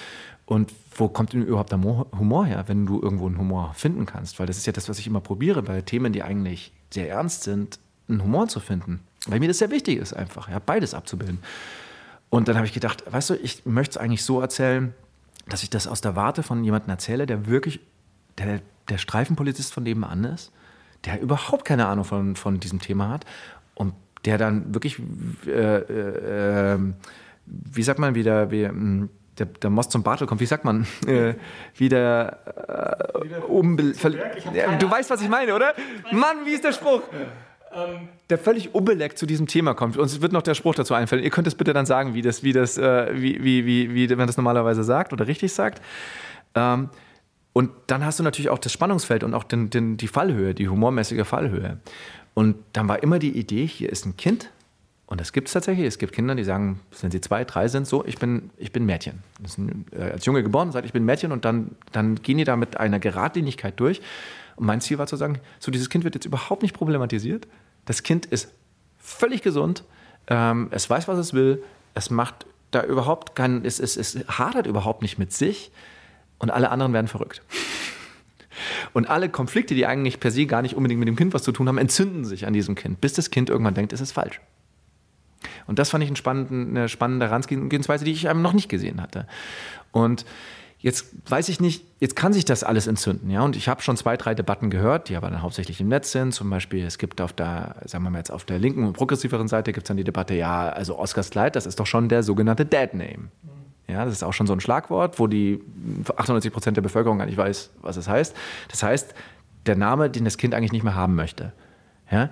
Und 0.46 0.72
wo 0.96 1.08
kommt 1.08 1.32
denn 1.32 1.42
überhaupt 1.42 1.70
der 1.70 1.81
Humor 1.81 2.46
her, 2.46 2.64
wenn 2.66 2.87
du 2.87 3.00
irgendwo 3.00 3.26
einen 3.26 3.38
Humor 3.38 3.72
finden 3.75 4.04
kannst? 4.04 4.38
Weil 4.38 4.46
das 4.46 4.58
ist 4.58 4.66
ja 4.66 4.72
das, 4.72 4.88
was 4.88 4.98
ich 4.98 5.06
immer 5.06 5.20
probiere, 5.20 5.62
bei 5.62 5.81
Themen, 5.81 6.12
die 6.12 6.22
eigentlich 6.22 6.72
sehr 6.90 7.08
ernst 7.08 7.44
sind, 7.44 7.78
einen 8.08 8.22
Humor 8.22 8.48
zu 8.48 8.60
finden. 8.60 9.00
Weil 9.26 9.38
mir 9.38 9.48
das 9.48 9.58
sehr 9.58 9.70
wichtig 9.70 9.98
ist, 9.98 10.12
einfach, 10.12 10.48
ja, 10.48 10.58
beides 10.58 10.94
abzubilden. 10.94 11.38
Und 12.31 12.48
dann 12.48 12.56
habe 12.56 12.66
ich 12.66 12.72
gedacht, 12.72 13.04
weißt 13.10 13.31
du, 13.31 13.34
ich 13.34 13.64
möchte 13.66 13.92
es 13.92 13.96
eigentlich 13.96 14.25
so 14.25 14.40
erzählen, 14.40 14.94
dass 15.48 15.62
ich 15.62 15.70
das 15.70 15.87
aus 15.87 16.00
der 16.00 16.16
Warte 16.16 16.42
von 16.42 16.62
jemandem 16.64 16.90
erzähle, 16.90 17.26
der 17.26 17.46
wirklich 17.46 17.81
der, 18.38 18.60
der 18.88 18.98
Streifenpolizist 18.98 19.72
von 19.72 19.82
nebenan 19.82 20.25
ist, 20.25 20.52
der 21.04 21.20
überhaupt 21.20 21.64
keine 21.64 21.87
Ahnung 21.87 22.04
von, 22.04 22.37
von 22.37 22.60
diesem 22.60 22.81
Thema 22.81 23.08
hat 23.08 23.25
und 23.75 23.94
der 24.25 24.38
dann 24.38 24.75
wirklich 24.75 25.00
äh, 25.46 25.50
äh, 25.50 26.75
ähm, 26.75 26.94
wie 27.50 27.82
sagt 27.82 27.99
man 27.99 28.14
wieder, 28.14 28.50
wie, 28.50 28.67
hm, 28.67 29.11
der, 29.38 29.47
der 29.47 29.70
Most 29.70 29.91
zum 29.91 30.02
Bartel 30.02 30.26
kommt, 30.26 30.41
wie 30.41 30.47
sagt 30.47 30.64
man, 30.64 30.87
äh, 31.06 31.35
wieder, 31.76 32.38
äh, 33.19 33.41
umbe 33.47 33.94
ja, 34.55 34.76
Du 34.76 34.91
weißt, 34.91 35.11
was 35.11 35.23
ich 35.23 35.29
meine, 35.29 35.55
oder? 35.55 35.75
Mann, 36.12 36.44
wie 36.44 36.52
ist 36.52 36.64
der 36.64 36.73
Spruch? 36.73 37.02
Ähm. 37.73 38.08
Der 38.29 38.38
völlig 38.38 38.75
unbeleckt 38.75 39.19
zu 39.19 39.26
diesem 39.26 39.47
Thema 39.47 39.75
kommt. 39.75 39.97
Uns 39.97 40.20
wird 40.20 40.32
noch 40.32 40.43
der 40.43 40.55
Spruch 40.55 40.75
dazu 40.75 40.94
einfallen. 40.94 41.23
Ihr 41.23 41.31
könnt 41.31 41.47
es 41.47 41.55
bitte 41.55 41.73
dann 41.73 41.87
sagen, 41.87 42.14
wie 42.14 42.23
das, 42.23 42.43
wie 42.43 42.52
das, 42.52 42.79
äh, 42.79 43.11
wie, 43.14 43.43
wie, 43.43 43.64
wie, 43.64 43.94
wie 43.94 44.14
man 44.17 44.26
das 44.26 44.37
normalerweise 44.37 44.82
sagt 44.82 45.12
oder 45.12 45.26
richtig 45.26 45.52
sagt. 45.52 45.81
Ähm, 46.55 46.91
und 47.52 47.70
dann 47.87 48.05
hast 48.05 48.19
du 48.19 48.23
natürlich 48.23 48.50
auch 48.50 48.58
das 48.58 48.73
Spannungsfeld 48.73 49.25
und 49.25 49.35
auch 49.35 49.44
den, 49.44 49.70
den, 49.70 49.97
die 49.97 50.08
Fallhöhe, 50.08 50.55
die 50.55 50.69
humormäßige 50.69 51.26
Fallhöhe. 51.26 51.79
Und 52.35 52.56
dann 52.73 52.88
war 52.88 53.02
immer 53.02 53.19
die 53.19 53.37
Idee, 53.37 53.67
hier 53.67 53.91
ist 53.91 54.06
ein 54.06 54.17
Kind, 54.17 54.50
und 55.10 55.20
das 55.20 55.32
gibt 55.32 55.48
es 55.48 55.52
tatsächlich. 55.52 55.86
Es 55.86 55.98
gibt 55.98 56.14
Kinder, 56.14 56.36
die 56.36 56.44
sagen, 56.44 56.78
wenn 57.00 57.10
sie 57.10 57.20
zwei, 57.20 57.44
drei 57.44 57.66
sind, 57.66 57.84
so, 57.84 58.04
ich 58.06 58.18
bin, 58.18 58.50
ich 58.56 58.70
bin 58.70 58.86
Mädchen. 58.86 59.24
Sind, 59.44 59.92
äh, 59.92 60.12
als 60.12 60.24
Junge 60.24 60.44
geboren, 60.44 60.70
sagt, 60.70 60.86
ich 60.86 60.92
bin 60.92 61.04
Mädchen 61.04 61.32
und 61.32 61.44
dann, 61.44 61.72
dann 61.90 62.14
gehen 62.22 62.38
die 62.38 62.44
da 62.44 62.54
mit 62.54 62.76
einer 62.78 63.00
Geradlinigkeit 63.00 63.78
durch. 63.80 64.00
Und 64.54 64.66
mein 64.66 64.80
Ziel 64.80 64.98
war 64.98 65.08
zu 65.08 65.16
sagen, 65.16 65.40
so 65.58 65.72
dieses 65.72 65.90
Kind 65.90 66.04
wird 66.04 66.14
jetzt 66.14 66.26
überhaupt 66.26 66.62
nicht 66.62 66.74
problematisiert. 66.74 67.48
Das 67.86 68.04
Kind 68.04 68.24
ist 68.26 68.54
völlig 68.98 69.42
gesund. 69.42 69.82
Ähm, 70.28 70.68
es 70.70 70.88
weiß, 70.88 71.08
was 71.08 71.18
es 71.18 71.34
will. 71.34 71.60
Es 71.94 72.10
macht 72.10 72.46
da 72.70 72.84
überhaupt 72.84 73.34
keinen, 73.34 73.64
es, 73.64 73.80
es, 73.80 73.96
es 73.96 74.16
hadert 74.28 74.68
überhaupt 74.68 75.02
nicht 75.02 75.18
mit 75.18 75.32
sich. 75.32 75.72
Und 76.38 76.50
alle 76.50 76.70
anderen 76.70 76.92
werden 76.92 77.08
verrückt. 77.08 77.42
Und 78.92 79.10
alle 79.10 79.28
Konflikte, 79.28 79.74
die 79.74 79.86
eigentlich 79.86 80.20
per 80.20 80.30
se 80.30 80.46
gar 80.46 80.62
nicht 80.62 80.76
unbedingt 80.76 81.00
mit 81.00 81.08
dem 81.08 81.16
Kind 81.16 81.34
was 81.34 81.42
zu 81.42 81.50
tun 81.50 81.66
haben, 81.66 81.78
entzünden 81.78 82.24
sich 82.24 82.46
an 82.46 82.52
diesem 82.52 82.76
Kind, 82.76 83.00
bis 83.00 83.14
das 83.14 83.30
Kind 83.30 83.50
irgendwann 83.50 83.74
denkt, 83.74 83.92
es 83.92 84.00
ist 84.00 84.12
falsch. 84.12 84.40
Und 85.70 85.78
das 85.78 85.90
fand 85.90 86.02
ich 86.02 86.11
eine 86.11 86.88
spannende 86.88 87.26
Herangehensweise, 87.26 88.05
die 88.05 88.11
ich 88.11 88.28
einem 88.28 88.43
noch 88.43 88.52
nicht 88.52 88.69
gesehen 88.69 89.00
hatte. 89.00 89.28
Und 89.93 90.26
Jetzt 90.82 91.08
weiß 91.31 91.50
ich 91.50 91.61
nicht, 91.61 91.84
jetzt 91.99 92.17
kann 92.17 92.32
sich 92.32 92.46
das 92.46 92.64
alles 92.64 92.87
entzünden, 92.87 93.28
ja. 93.28 93.43
Und 93.43 93.55
ich 93.55 93.69
habe 93.69 93.82
schon 93.82 93.99
zwei, 93.99 94.17
drei 94.17 94.34
Debatten 94.34 94.70
gehört, 94.70 95.11
die 95.11 95.17
aber 95.17 95.28
dann 95.28 95.43
hauptsächlich 95.43 95.78
im 95.82 95.88
Netz 95.88 96.11
sind. 96.11 96.32
Zum 96.32 96.49
Beispiel, 96.49 96.87
es 96.87 96.96
gibt 96.96 97.20
auf 97.20 97.34
der, 97.34 97.76
sagen 97.84 98.02
wir 98.02 98.08
mal 98.08 98.17
jetzt 98.17 98.32
auf 98.32 98.46
der 98.46 98.58
linken 98.58 98.84
und 98.87 98.94
progressiveren 98.94 99.46
Seite 99.46 99.75
gibt 99.75 99.84
es 99.84 99.88
dann 99.88 99.99
die 99.99 100.05
Debatte, 100.05 100.32
ja, 100.32 100.70
also 100.70 100.99
Oscars 100.99 101.28
Kleid, 101.28 101.55
das 101.55 101.67
ist 101.67 101.78
doch 101.78 101.87
schon 101.87 102.08
der 102.08 102.23
sogenannte 102.23 102.64
Dead 102.64 102.94
Name. 102.94 103.28
Ja, 103.88 104.06
das 104.06 104.14
ist 104.14 104.23
auch 104.23 104.32
schon 104.32 104.46
so 104.46 104.55
ein 104.55 104.61
Schlagwort, 104.61 105.19
wo 105.19 105.26
die 105.26 105.61
98 106.16 106.50
Prozent 106.50 106.78
der 106.78 106.82
Bevölkerung 106.82 107.19
gar 107.19 107.26
nicht 107.26 107.37
weiß, 107.37 107.73
was 107.82 107.99
es 107.99 108.08
heißt. 108.08 108.34
Das 108.69 108.82
heißt, 108.82 109.14
der 109.66 109.76
Name, 109.76 110.08
den 110.08 110.25
das 110.25 110.38
Kind 110.38 110.55
eigentlich 110.55 110.73
nicht 110.73 110.84
mehr 110.84 110.94
haben 110.94 111.14
möchte. 111.14 111.52
Ja? 112.11 112.31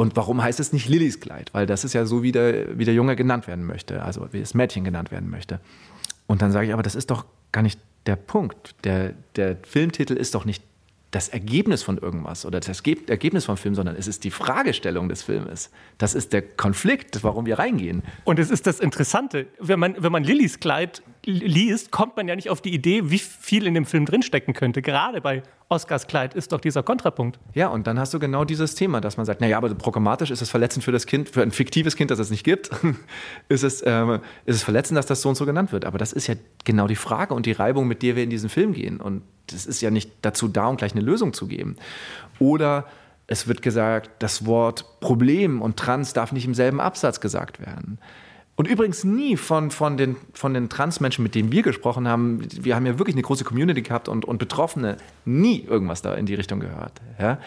Und 0.00 0.14
warum 0.14 0.40
heißt 0.40 0.60
es 0.60 0.72
nicht 0.72 0.88
Lillys 0.88 1.18
Kleid? 1.18 1.52
Weil 1.52 1.66
das 1.66 1.82
ist 1.82 1.92
ja 1.92 2.06
so, 2.06 2.22
wie 2.22 2.30
der, 2.30 2.78
wie 2.78 2.84
der 2.84 2.94
Junge 2.94 3.16
genannt 3.16 3.48
werden 3.48 3.66
möchte, 3.66 4.00
also 4.04 4.28
wie 4.30 4.38
das 4.38 4.54
Mädchen 4.54 4.84
genannt 4.84 5.10
werden 5.10 5.28
möchte. 5.28 5.58
Und 6.28 6.40
dann 6.40 6.52
sage 6.52 6.68
ich, 6.68 6.72
aber 6.72 6.84
das 6.84 6.94
ist 6.94 7.10
doch 7.10 7.24
gar 7.50 7.62
nicht 7.62 7.80
der 8.06 8.14
Punkt. 8.14 8.76
Der, 8.84 9.14
der 9.34 9.56
Filmtitel 9.64 10.12
ist 10.12 10.36
doch 10.36 10.44
nicht 10.44 10.62
das 11.10 11.28
Ergebnis 11.28 11.82
von 11.82 11.98
irgendwas 11.98 12.46
oder 12.46 12.60
das 12.60 12.68
Ergebnis 12.68 13.46
vom 13.46 13.56
Film, 13.56 13.74
sondern 13.74 13.96
es 13.96 14.06
ist 14.06 14.22
die 14.22 14.30
Fragestellung 14.30 15.08
des 15.08 15.22
Filmes. 15.22 15.70
Das 15.96 16.14
ist 16.14 16.32
der 16.32 16.42
Konflikt, 16.42 17.24
warum 17.24 17.46
wir 17.46 17.58
reingehen. 17.58 18.04
Und 18.22 18.38
es 18.38 18.50
ist 18.50 18.68
das 18.68 18.78
Interessante, 18.78 19.48
wenn 19.58 19.80
man, 19.80 19.96
wenn 19.98 20.12
man 20.12 20.22
Lillys 20.22 20.60
Kleid 20.60 21.02
liest, 21.24 21.90
kommt 21.90 22.16
man 22.16 22.28
ja 22.28 22.36
nicht 22.36 22.50
auf 22.50 22.60
die 22.60 22.72
Idee, 22.72 23.10
wie 23.10 23.18
viel 23.18 23.66
in 23.66 23.74
dem 23.74 23.86
Film 23.86 24.06
drinstecken 24.06 24.54
könnte. 24.54 24.82
Gerade 24.82 25.20
bei 25.20 25.42
Oscars 25.68 26.06
Kleid 26.06 26.34
ist 26.34 26.52
doch 26.52 26.60
dieser 26.60 26.82
Kontrapunkt. 26.82 27.38
Ja, 27.54 27.68
und 27.68 27.86
dann 27.86 27.98
hast 27.98 28.14
du 28.14 28.18
genau 28.18 28.44
dieses 28.44 28.74
Thema, 28.74 29.00
dass 29.00 29.16
man 29.16 29.26
sagt, 29.26 29.40
naja, 29.40 29.58
aber 29.58 29.74
programmatisch 29.74 30.30
ist 30.30 30.40
es 30.40 30.50
verletzend 30.50 30.84
für 30.84 30.92
das 30.92 31.06
Kind, 31.06 31.28
für 31.28 31.42
ein 31.42 31.50
fiktives 31.50 31.96
Kind, 31.96 32.10
das 32.10 32.18
es 32.18 32.30
nicht 32.30 32.44
gibt, 32.44 32.70
ist, 33.48 33.62
es, 33.62 33.82
ähm, 33.84 34.20
ist 34.46 34.56
es 34.56 34.62
verletzend, 34.62 34.96
dass 34.96 35.06
das 35.06 35.20
so 35.20 35.28
und 35.28 35.34
so 35.34 35.44
genannt 35.44 35.72
wird. 35.72 35.84
Aber 35.84 35.98
das 35.98 36.12
ist 36.12 36.26
ja 36.26 36.34
genau 36.64 36.86
die 36.86 36.96
Frage 36.96 37.34
und 37.34 37.46
die 37.46 37.52
Reibung, 37.52 37.86
mit 37.86 38.02
der 38.02 38.16
wir 38.16 38.22
in 38.22 38.30
diesen 38.30 38.48
Film 38.48 38.72
gehen. 38.72 39.00
Und 39.00 39.22
das 39.48 39.66
ist 39.66 39.80
ja 39.80 39.90
nicht 39.90 40.10
dazu 40.22 40.48
da, 40.48 40.66
um 40.68 40.76
gleich 40.76 40.92
eine 40.92 41.02
Lösung 41.02 41.32
zu 41.32 41.46
geben. 41.46 41.76
Oder 42.38 42.86
es 43.26 43.46
wird 43.46 43.60
gesagt, 43.60 44.10
das 44.20 44.46
Wort 44.46 45.00
Problem 45.00 45.60
und 45.60 45.76
Trans 45.76 46.14
darf 46.14 46.32
nicht 46.32 46.46
im 46.46 46.54
selben 46.54 46.80
Absatz 46.80 47.20
gesagt 47.20 47.60
werden. 47.60 47.98
Und 48.58 48.66
übrigens 48.66 49.04
nie 49.04 49.36
von, 49.36 49.70
von, 49.70 49.96
den, 49.96 50.16
von 50.34 50.52
den 50.52 50.68
Transmenschen, 50.68 51.22
mit 51.22 51.36
denen 51.36 51.52
wir 51.52 51.62
gesprochen 51.62 52.08
haben. 52.08 52.44
Wir 52.60 52.74
haben 52.74 52.86
ja 52.86 52.98
wirklich 52.98 53.14
eine 53.14 53.22
große 53.22 53.44
Community 53.44 53.82
gehabt 53.82 54.08
und, 54.08 54.24
und 54.24 54.38
Betroffene 54.38 54.96
nie 55.24 55.64
irgendwas 55.64 56.02
da 56.02 56.14
in 56.14 56.26
die 56.26 56.34
Richtung 56.34 56.58
gehört. 56.58 57.00
Ja? 57.20 57.38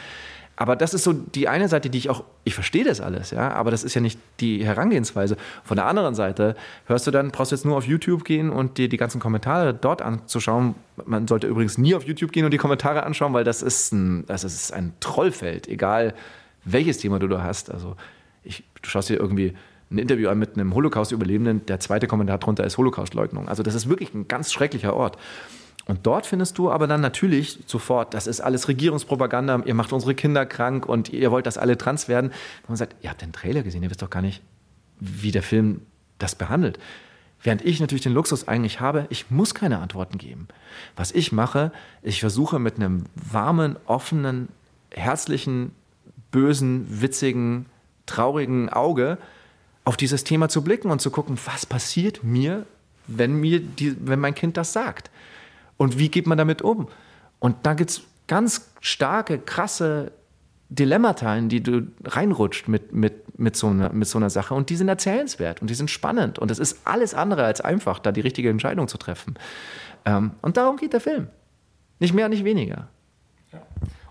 Aber 0.55 0.77
das 0.77 0.93
ist 0.93 1.03
so 1.03 1.11
die 1.11 1.49
eine 1.49 1.67
Seite, 1.67 1.89
die 1.89 1.97
ich 1.97 2.09
auch, 2.09 2.23
ich 2.45 2.53
verstehe 2.53 2.85
das 2.85 3.01
alles, 3.01 3.31
ja, 3.31 3.51
aber 3.51 3.71
das 3.71 3.83
ist 3.83 3.93
ja 3.93 3.99
nicht 3.99 4.19
die 4.39 4.63
Herangehensweise. 4.63 5.35
Von 5.65 5.75
der 5.75 5.85
anderen 5.85 6.15
Seite 6.15 6.55
hörst 6.85 7.07
du 7.07 7.11
dann, 7.11 7.31
brauchst 7.31 7.51
du 7.51 7.55
jetzt 7.57 7.65
nur 7.65 7.75
auf 7.75 7.85
YouTube 7.85 8.23
gehen 8.23 8.49
und 8.49 8.77
dir 8.77 8.87
die 8.87 8.97
ganzen 8.97 9.19
Kommentare 9.19 9.73
dort 9.73 10.01
anzuschauen. 10.01 10.75
Man 11.05 11.27
sollte 11.27 11.47
übrigens 11.47 11.77
nie 11.77 11.93
auf 11.93 12.05
YouTube 12.05 12.31
gehen 12.31 12.45
und 12.45 12.51
die 12.51 12.57
Kommentare 12.57 13.03
anschauen, 13.03 13.33
weil 13.33 13.43
das 13.43 13.61
ist 13.61 13.91
ein, 13.91 14.25
das 14.27 14.45
ist 14.45 14.71
ein 14.71 14.93
Trollfeld, 15.01 15.67
egal 15.67 16.13
welches 16.63 16.99
Thema 16.99 17.19
du 17.19 17.27
da 17.27 17.43
hast. 17.43 17.69
Also 17.69 17.97
ich, 18.43 18.63
du 18.81 18.89
schaust 18.89 19.09
dir 19.09 19.17
irgendwie 19.17 19.55
ein 19.91 19.97
Interview 19.97 20.29
an 20.29 20.39
mit 20.39 20.55
einem 20.55 20.73
Holocaust-Überlebenden, 20.73 21.65
der 21.65 21.79
zweite 21.79 22.07
Kommentar 22.07 22.37
drunter 22.37 22.63
ist 22.63 22.77
Holocaust-Leugnung. 22.77 23.49
Also 23.49 23.61
das 23.61 23.75
ist 23.75 23.89
wirklich 23.89 24.13
ein 24.13 24.27
ganz 24.27 24.51
schrecklicher 24.51 24.95
Ort. 24.95 25.17
Und 25.85 26.01
dort 26.03 26.25
findest 26.25 26.57
du 26.57 26.71
aber 26.71 26.87
dann 26.87 27.01
natürlich 27.01 27.59
sofort, 27.65 28.13
das 28.13 28.27
ist 28.27 28.39
alles 28.39 28.67
Regierungspropaganda, 28.67 29.63
ihr 29.65 29.73
macht 29.73 29.91
unsere 29.91 30.15
Kinder 30.15 30.45
krank 30.45 30.85
und 30.87 31.09
ihr 31.09 31.31
wollt, 31.31 31.45
dass 31.45 31.57
alle 31.57 31.77
trans 31.77 32.07
werden. 32.07 32.31
Und 32.61 32.69
man 32.69 32.77
sagt, 32.77 32.95
ihr 33.01 33.09
habt 33.09 33.21
den 33.21 33.33
Trailer 33.33 33.63
gesehen, 33.63 33.83
ihr 33.83 33.89
wisst 33.89 34.01
doch 34.01 34.09
gar 34.09 34.21
nicht, 34.21 34.41
wie 34.99 35.31
der 35.31 35.43
Film 35.43 35.81
das 36.19 36.35
behandelt. 36.35 36.79
Während 37.43 37.65
ich 37.65 37.79
natürlich 37.79 38.03
den 38.03 38.13
Luxus 38.13 38.47
eigentlich 38.47 38.79
habe, 38.79 39.07
ich 39.09 39.31
muss 39.31 39.55
keine 39.55 39.79
Antworten 39.79 40.19
geben. 40.19 40.47
Was 40.95 41.11
ich 41.11 41.31
mache, 41.31 41.71
ich 42.03 42.19
versuche 42.19 42.59
mit 42.59 42.75
einem 42.75 43.05
warmen, 43.15 43.77
offenen, 43.85 44.49
herzlichen, 44.91 45.71
bösen, 46.29 46.85
witzigen, 47.01 47.65
traurigen 48.05 48.69
Auge 48.69 49.17
auf 49.83 49.97
dieses 49.97 50.23
Thema 50.23 50.49
zu 50.49 50.63
blicken 50.63 50.91
und 50.91 51.01
zu 51.01 51.11
gucken, 51.11 51.37
was 51.45 51.65
passiert 51.65 52.23
mir, 52.23 52.65
wenn, 53.07 53.33
mir 53.33 53.59
die, 53.59 53.95
wenn 54.05 54.19
mein 54.19 54.35
Kind 54.35 54.57
das 54.57 54.73
sagt. 54.73 55.09
Und 55.77 55.97
wie 55.97 56.09
geht 56.09 56.27
man 56.27 56.37
damit 56.37 56.61
um? 56.61 56.87
Und 57.39 57.57
da 57.63 57.73
gibt 57.73 57.89
es 57.89 58.01
ganz 58.27 58.71
starke, 58.79 59.39
krasse 59.39 60.11
Dilemmata, 60.69 61.35
in 61.35 61.49
die 61.49 61.61
du 61.61 61.87
reinrutscht 62.05 62.67
mit, 62.67 62.93
mit, 62.93 63.37
mit, 63.37 63.57
so 63.57 63.67
einer, 63.67 63.91
mit 63.91 64.07
so 64.07 64.17
einer 64.17 64.29
Sache. 64.29 64.53
Und 64.53 64.69
die 64.69 64.75
sind 64.75 64.87
erzählenswert 64.87 65.61
und 65.61 65.69
die 65.69 65.73
sind 65.73 65.89
spannend. 65.89 66.39
Und 66.39 66.51
es 66.51 66.59
ist 66.59 66.79
alles 66.85 67.13
andere 67.13 67.43
als 67.43 67.59
einfach, 67.59 67.99
da 67.99 68.11
die 68.11 68.21
richtige 68.21 68.49
Entscheidung 68.49 68.87
zu 68.87 68.97
treffen. 68.97 69.35
Ähm, 70.05 70.31
und 70.41 70.57
darum 70.57 70.77
geht 70.77 70.93
der 70.93 71.01
Film. 71.01 71.27
Nicht 71.99 72.13
mehr, 72.13 72.29
nicht 72.29 72.45
weniger. 72.45 72.87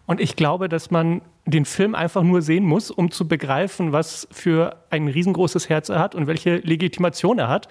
Und 0.07 0.21
ich 0.21 0.37
glaube, 0.37 0.69
dass 0.69 0.91
man 0.91 1.23
den 1.47 1.65
Film 1.65 1.95
einfach 1.95 2.23
nur 2.23 2.43
sehen 2.43 2.65
muss, 2.65 2.91
um 2.91 3.11
zu 3.11 3.27
begreifen, 3.27 3.93
was 3.93 4.29
für 4.31 4.77
ein 4.91 5.09
riesengroßes 5.09 5.69
Herz 5.69 5.89
er 5.89 5.99
hat 5.99 6.15
und 6.15 6.27
welche 6.27 6.57
Legitimation 6.57 7.39
er 7.39 7.49
hat. 7.49 7.69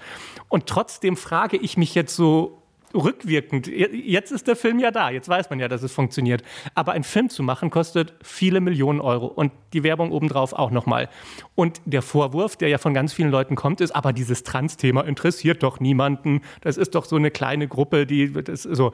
Und 0.48 0.66
trotzdem 0.66 1.16
frage 1.16 1.58
ich 1.58 1.78
mich 1.78 1.96
jetzt 1.96 2.16
so 2.16 2.60
rückwirkend, 2.94 3.68
jetzt 3.68 4.32
ist 4.32 4.48
der 4.48 4.56
Film 4.56 4.80
ja 4.80 4.92
da, 4.92 5.10
jetzt 5.12 5.30
weiß 5.30 5.50
man 5.50 5.60
ja, 5.60 5.68
dass 5.68 5.84
es 5.84 5.92
funktioniert. 5.92 6.42
Aber 6.74 6.94
einen 6.94 7.04
Film 7.04 7.30
zu 7.30 7.44
machen 7.44 7.70
kostet 7.70 8.16
viele 8.24 8.62
Millionen 8.62 9.00
Euro 9.00 9.28
und 9.28 9.52
die 9.74 9.84
Werbung 9.84 10.12
obendrauf 10.12 10.54
auch 10.54 10.72
nochmal. 10.72 11.10
Und 11.56 11.82
der 11.86 12.02
Vorwurf, 12.02 12.56
der 12.56 12.70
ja 12.70 12.78
von 12.78 12.94
ganz 12.94 13.14
vielen 13.14 13.30
Leuten 13.30 13.56
kommt, 13.56 13.82
ist, 13.82 13.92
aber 13.92 14.14
dieses 14.14 14.44
Trans-Thema 14.44 15.02
interessiert 15.02 15.62
doch 15.64 15.80
niemanden. 15.80 16.42
Das 16.62 16.78
ist 16.78 16.96
doch 16.96 17.06
so 17.06 17.16
eine 17.16 17.32
kleine 17.32 17.68
Gruppe, 17.68 18.06
die 18.06 18.32
das 18.34 18.64
so. 18.64 18.92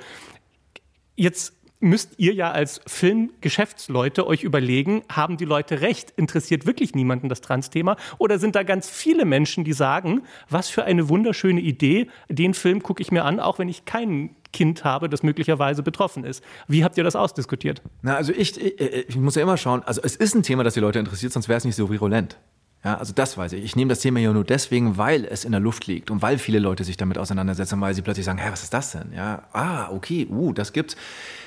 Jetzt 1.15 1.53
müsst 1.85 2.15
ihr 2.17 2.33
ja 2.33 2.51
als 2.51 2.81
Filmgeschäftsleute 2.87 4.25
euch 4.27 4.43
überlegen, 4.43 5.03
haben 5.09 5.37
die 5.37 5.45
Leute 5.45 5.81
recht? 5.81 6.11
Interessiert 6.17 6.65
wirklich 6.65 6.95
niemanden 6.95 7.29
das 7.29 7.41
Trans-Thema? 7.41 7.95
Oder 8.17 8.39
sind 8.39 8.55
da 8.55 8.63
ganz 8.63 8.89
viele 8.89 9.23
Menschen, 9.23 9.63
die 9.63 9.73
sagen, 9.73 10.23
was 10.49 10.67
für 10.67 10.83
eine 10.83 11.07
wunderschöne 11.09 11.61
Idee, 11.61 12.07
den 12.27 12.53
Film 12.53 12.81
gucke 12.81 13.01
ich 13.01 13.11
mir 13.11 13.23
an, 13.23 13.39
auch 13.39 13.59
wenn 13.59 13.69
ich 13.69 13.85
kein 13.85 14.35
Kind 14.51 14.83
habe, 14.83 15.09
das 15.09 15.21
möglicherweise 15.21 15.83
betroffen 15.83 16.23
ist. 16.23 16.43
Wie 16.67 16.83
habt 16.83 16.97
ihr 16.97 17.03
das 17.03 17.15
ausdiskutiert? 17.15 17.81
Na, 18.01 18.15
also 18.15 18.31
ich, 18.31 18.59
ich, 18.59 18.79
ich 19.09 19.15
muss 19.17 19.35
ja 19.35 19.43
immer 19.43 19.57
schauen, 19.57 19.83
also 19.83 20.01
es 20.03 20.15
ist 20.15 20.33
ein 20.33 20.43
Thema, 20.43 20.63
das 20.63 20.73
die 20.73 20.79
Leute 20.79 20.97
interessiert, 20.97 21.33
sonst 21.33 21.49
wäre 21.49 21.57
es 21.57 21.65
nicht 21.65 21.75
so 21.75 21.89
virulent. 21.89 22.37
Ja, 22.85 22.99
also 22.99 23.13
das 23.13 23.35
weiß 23.35 23.53
ich. 23.53 23.63
Ich 23.63 23.75
nehme 23.75 23.89
das 23.89 23.99
Thema 23.99 24.19
ja 24.19 24.31
nur 24.31 24.43
deswegen, 24.43 24.95
weil 24.95 25.25
es 25.25 25.43
in 25.43 25.51
der 25.51 25.59
Luft 25.59 25.87
liegt 25.87 26.11
und 26.11 26.21
weil 26.21 26.37
viele 26.37 26.59
Leute 26.59 26.83
sich 26.83 26.97
damit 26.97 27.17
auseinandersetzen, 27.17 27.81
weil 27.81 27.95
sie 27.95 28.03
plötzlich 28.03 28.27
sagen, 28.27 28.37
hä, 28.37 28.49
was 28.51 28.61
ist 28.61 28.75
das 28.75 28.91
denn? 28.91 29.11
Ja, 29.15 29.41
ah, 29.53 29.89
okay, 29.89 30.27
uh, 30.29 30.53
das 30.53 30.71
gibt's. 30.71 30.95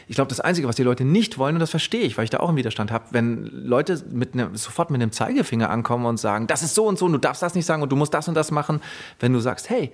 Ich 0.09 0.17
glaube, 0.17 0.31
das 0.31 0.41
Einzige, 0.41 0.67
was 0.67 0.75
die 0.75 0.83
Leute 0.83 1.05
nicht 1.05 1.39
wollen, 1.39 1.55
und 1.55 1.61
das 1.61 1.71
verstehe 1.71 2.01
ich, 2.01 2.19
weil 2.19 2.25
ich 2.25 2.31
da 2.31 2.41
auch 2.41 2.49
einen 2.49 2.59
Widerstand 2.59 2.91
habe, 2.91 3.05
wenn 3.13 3.45
Leute 3.45 4.03
mit 4.11 4.35
ne, 4.35 4.51
sofort 4.55 4.91
mit 4.91 5.01
einem 5.01 5.13
Zeigefinger 5.13 5.71
ankommen 5.71 6.07
und 6.07 6.19
sagen, 6.19 6.49
das 6.49 6.65
ist 6.65 6.75
so 6.75 6.87
und 6.87 6.99
so 6.99 7.07
und 7.07 7.13
du 7.13 7.19
darfst 7.19 7.41
das 7.41 7.55
nicht 7.55 7.67
sagen 7.67 7.85
und 7.85 7.93
du 7.93 7.97
musst 7.97 8.13
das 8.15 8.27
und 8.27 8.35
das 8.35 8.51
machen. 8.51 8.81
Wenn 9.21 9.33
du 9.33 9.39
sagst, 9.39 9.71
hey, 9.71 9.93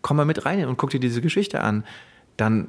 komm 0.00 0.16
mal 0.16 0.26
mit 0.26 0.46
rein 0.46 0.64
und 0.68 0.76
guck 0.76 0.90
dir 0.90 1.00
diese 1.00 1.20
Geschichte 1.20 1.60
an, 1.60 1.82
dann 2.36 2.68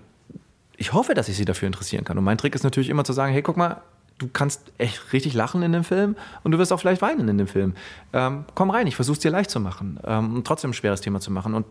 ich 0.78 0.94
hoffe, 0.94 1.14
dass 1.14 1.30
ich 1.30 1.38
sie 1.38 1.46
dafür 1.46 1.68
interessieren 1.68 2.06
kann. 2.06 2.18
Und 2.18 2.24
mein 2.24 2.40
Trick 2.40 2.56
ist 2.56 2.64
natürlich 2.64 2.90
immer 2.90 3.04
zu 3.04 3.14
sagen, 3.14 3.32
hey, 3.32 3.44
guck 3.44 3.56
mal, 3.56 3.82
du 4.18 4.30
kannst 4.32 4.62
echt 4.78 5.14
richtig 5.14 5.34
lachen 5.34 5.62
in 5.62 5.74
dem 5.74 5.84
Film 5.84 6.16
und 6.44 6.52
du 6.52 6.58
wirst 6.58 6.72
auch 6.72 6.80
vielleicht 6.80 7.02
weinen 7.02 7.28
in 7.28 7.38
dem 7.38 7.48
Film. 7.48 7.74
Ähm, 8.14 8.46
komm 8.56 8.70
rein, 8.70 8.88
ich 8.88 8.96
versuche 8.96 9.16
es 9.16 9.20
dir 9.20 9.32
leicht 9.32 9.50
zu 9.50 9.60
machen 9.60 10.00
ähm, 10.06 10.36
und 10.36 10.48
trotzdem 10.48 10.72
ein 10.72 10.74
schweres 10.74 11.02
Thema 11.02 11.20
zu 11.20 11.32
machen. 11.32 11.54
Und 11.54 11.66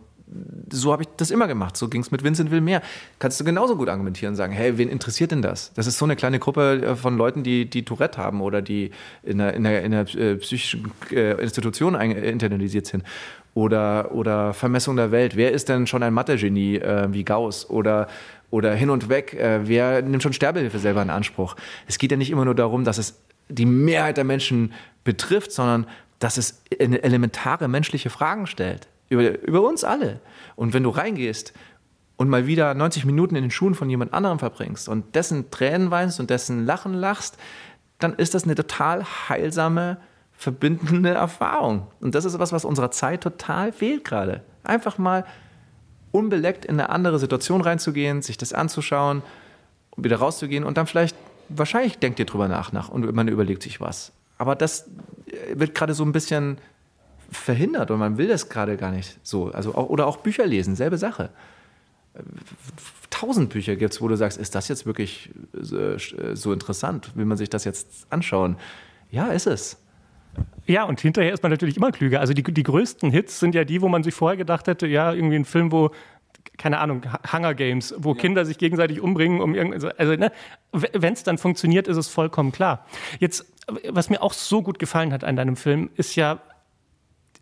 so 0.71 0.91
habe 0.91 1.03
ich 1.03 1.09
das 1.17 1.31
immer 1.31 1.47
gemacht. 1.47 1.77
So 1.77 1.87
ging 1.87 2.01
es 2.01 2.11
mit 2.11 2.23
Vincent 2.23 2.51
will 2.51 2.61
mehr. 2.61 2.81
Kannst 3.19 3.39
du 3.39 3.43
genauso 3.43 3.75
gut 3.75 3.89
argumentieren 3.89 4.33
und 4.33 4.35
sagen, 4.35 4.53
hey, 4.53 4.77
wen 4.77 4.89
interessiert 4.89 5.31
denn 5.31 5.41
das? 5.41 5.71
Das 5.73 5.87
ist 5.87 5.97
so 5.97 6.05
eine 6.05 6.15
kleine 6.15 6.39
Gruppe 6.39 6.81
äh, 6.83 6.95
von 6.95 7.17
Leuten, 7.17 7.43
die, 7.43 7.69
die 7.69 7.85
Tourette 7.85 8.17
haben 8.17 8.41
oder 8.41 8.61
die 8.61 8.91
in 9.23 9.39
einer, 9.39 9.53
in 9.53 9.65
einer, 9.65 9.81
in 9.81 9.93
einer 9.93 10.15
äh, 10.15 10.35
psychischen 10.35 10.91
äh, 11.11 11.41
Institution 11.41 11.95
internalisiert 11.95 12.87
sind. 12.87 13.03
Oder, 13.53 14.11
oder 14.13 14.53
Vermessung 14.53 14.97
der 14.97 15.11
Welt. 15.11 15.37
Wer 15.37 15.53
ist 15.53 15.69
denn 15.69 15.87
schon 15.87 16.03
ein 16.03 16.13
Mathe-Genie 16.13 16.75
äh, 16.75 17.07
wie 17.13 17.23
Gauss? 17.23 17.69
Oder 17.69 18.07
oder 18.49 18.73
hin 18.73 18.89
und 18.89 19.09
weg, 19.09 19.33
äh, 19.33 19.67
wer 19.67 20.01
nimmt 20.01 20.23
schon 20.23 20.33
Sterbehilfe 20.33 20.79
selber 20.79 21.01
in 21.01 21.09
Anspruch? 21.09 21.55
Es 21.87 21.97
geht 21.97 22.11
ja 22.11 22.17
nicht 22.17 22.31
immer 22.31 22.45
nur 22.45 22.55
darum, 22.55 22.83
dass 22.83 22.97
es 22.97 23.21
die 23.49 23.65
Mehrheit 23.65 24.17
der 24.17 24.23
Menschen 24.23 24.73
betrifft, 25.03 25.51
sondern 25.51 25.87
dass 26.19 26.37
es 26.37 26.63
elementare 26.79 27.67
menschliche 27.67 28.09
Fragen 28.09 28.47
stellt. 28.47 28.87
Über, 29.09 29.39
über 29.41 29.61
uns 29.61 29.83
alle. 29.83 30.19
Und 30.55 30.73
wenn 30.73 30.83
du 30.83 30.89
reingehst 30.89 31.53
und 32.17 32.29
mal 32.29 32.47
wieder 32.47 32.73
90 32.73 33.05
Minuten 33.05 33.35
in 33.35 33.43
den 33.43 33.51
Schuhen 33.51 33.75
von 33.75 33.89
jemand 33.89 34.13
anderem 34.13 34.39
verbringst 34.39 34.89
und 34.89 35.15
dessen 35.15 35.51
Tränen 35.51 35.91
weinst 35.91 36.19
und 36.19 36.29
dessen 36.29 36.65
Lachen 36.65 36.93
lachst, 36.93 37.37
dann 37.99 38.13
ist 38.13 38.33
das 38.33 38.45
eine 38.45 38.55
total 38.55 39.03
heilsame, 39.03 39.97
verbindende 40.33 41.09
Erfahrung. 41.13 41.87
Und 41.99 42.15
das 42.15 42.25
ist 42.25 42.33
etwas, 42.33 42.51
was 42.51 42.65
unserer 42.65 42.91
Zeit 42.91 43.21
total 43.21 43.71
fehlt 43.71 44.03
gerade. 44.03 44.43
Einfach 44.63 44.97
mal 44.97 45.25
unbeleckt 46.15 46.65
in 46.65 46.79
eine 46.79 46.89
andere 46.89 47.19
Situation 47.19 47.61
reinzugehen, 47.61 48.21
sich 48.21 48.37
das 48.37 48.53
anzuschauen, 48.53 49.21
wieder 49.97 50.17
rauszugehen 50.17 50.63
und 50.63 50.77
dann 50.77 50.87
vielleicht, 50.87 51.15
wahrscheinlich 51.49 51.99
denkt 51.99 52.19
ihr 52.19 52.25
drüber 52.25 52.47
nach, 52.47 52.71
nach 52.71 52.89
und 52.89 53.13
man 53.13 53.27
überlegt 53.27 53.63
sich 53.63 53.81
was. 53.81 54.13
Aber 54.37 54.55
das 54.55 54.87
äh, 55.27 55.59
wird 55.59 55.75
gerade 55.75 55.93
so 55.93 56.03
ein 56.03 56.11
bisschen 56.11 56.57
verhindert 57.31 57.91
und 57.91 57.99
man 57.99 58.17
will 58.17 58.27
das 58.27 58.49
gerade 58.49 58.77
gar 58.77 58.91
nicht 58.91 59.19
so. 59.23 59.51
Also 59.51 59.75
auch, 59.75 59.89
oder 59.89 60.07
auch 60.07 60.17
Bücher 60.17 60.45
lesen, 60.45 60.75
selbe 60.75 60.97
Sache. 60.97 61.29
Tausend 63.09 63.49
Bücher 63.49 63.75
gibt 63.75 63.93
es, 63.93 64.01
wo 64.01 64.07
du 64.07 64.15
sagst, 64.15 64.37
ist 64.37 64.55
das 64.55 64.69
jetzt 64.69 64.85
wirklich 64.85 65.31
so, 65.53 65.97
so 66.33 66.53
interessant? 66.53 67.11
Will 67.15 67.25
man 67.25 67.37
sich 67.37 67.49
das 67.49 67.65
jetzt 67.65 68.07
anschauen? 68.09 68.55
Ja, 69.11 69.27
ist 69.27 69.47
es. 69.47 69.77
Ja, 70.67 70.83
und 70.83 70.99
hinterher 70.99 71.33
ist 71.33 71.43
man 71.43 71.51
natürlich 71.51 71.77
immer 71.77 71.91
klüger. 71.91 72.19
Also 72.19 72.33
die, 72.33 72.43
die 72.43 72.63
größten 72.63 73.11
Hits 73.11 73.39
sind 73.39 73.55
ja 73.55 73.63
die, 73.63 73.81
wo 73.81 73.87
man 73.87 74.03
sich 74.03 74.13
vorher 74.13 74.37
gedacht 74.37 74.67
hätte, 74.67 74.87
ja, 74.87 75.13
irgendwie 75.13 75.35
ein 75.35 75.45
Film, 75.45 75.71
wo 75.71 75.91
keine 76.57 76.79
Ahnung, 76.79 77.03
Hunger 77.31 77.53
Games, 77.53 77.93
wo 77.97 78.13
ja. 78.13 78.19
Kinder 78.19 78.45
sich 78.45 78.57
gegenseitig 78.57 79.01
umbringen, 79.01 79.41
um 79.41 79.55
irgendwie, 79.55 79.87
also 79.97 80.13
ne, 80.13 80.31
wenn 80.71 81.13
es 81.13 81.23
dann 81.23 81.37
funktioniert, 81.37 81.87
ist 81.87 81.97
es 81.97 82.07
vollkommen 82.07 82.51
klar. 82.51 82.85
Jetzt, 83.19 83.51
was 83.89 84.09
mir 84.09 84.21
auch 84.21 84.33
so 84.33 84.61
gut 84.61 84.79
gefallen 84.79 85.11
hat 85.11 85.23
an 85.23 85.35
deinem 85.35 85.55
Film, 85.55 85.89
ist 85.95 86.15
ja, 86.15 86.39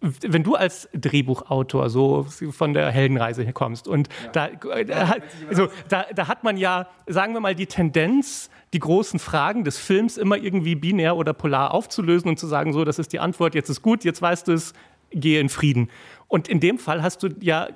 wenn 0.03 0.43
du 0.43 0.55
als 0.55 0.89
Drehbuchautor 0.93 1.89
so 1.89 2.23
von 2.23 2.73
der 2.73 2.91
Heldenreise 2.91 3.51
kommst 3.53 3.87
und 3.87 4.09
ja. 4.35 4.49
da, 4.49 4.69
äh, 4.75 5.21
so, 5.51 5.69
da, 5.87 6.05
da 6.13 6.27
hat 6.27 6.43
man 6.43 6.57
ja, 6.57 6.87
sagen 7.07 7.33
wir 7.33 7.39
mal, 7.39 7.55
die 7.55 7.67
Tendenz, 7.67 8.49
die 8.73 8.79
großen 8.79 9.19
Fragen 9.19 9.63
des 9.63 9.77
Films 9.77 10.17
immer 10.17 10.37
irgendwie 10.37 10.75
binär 10.75 11.15
oder 11.15 11.33
polar 11.33 11.73
aufzulösen 11.73 12.29
und 12.29 12.37
zu 12.37 12.47
sagen, 12.47 12.73
so, 12.73 12.83
das 12.83 12.99
ist 12.99 13.13
die 13.13 13.19
Antwort, 13.19 13.55
jetzt 13.55 13.69
ist 13.69 13.81
gut, 13.81 14.03
jetzt 14.03 14.21
weißt 14.21 14.47
du 14.49 14.53
es, 14.53 14.73
gehe 15.11 15.39
in 15.39 15.47
Frieden. 15.47 15.89
Und 16.27 16.49
in 16.49 16.59
dem 16.59 16.79
Fall 16.79 17.01
hast 17.01 17.23
du 17.23 17.29
ja 17.39 17.69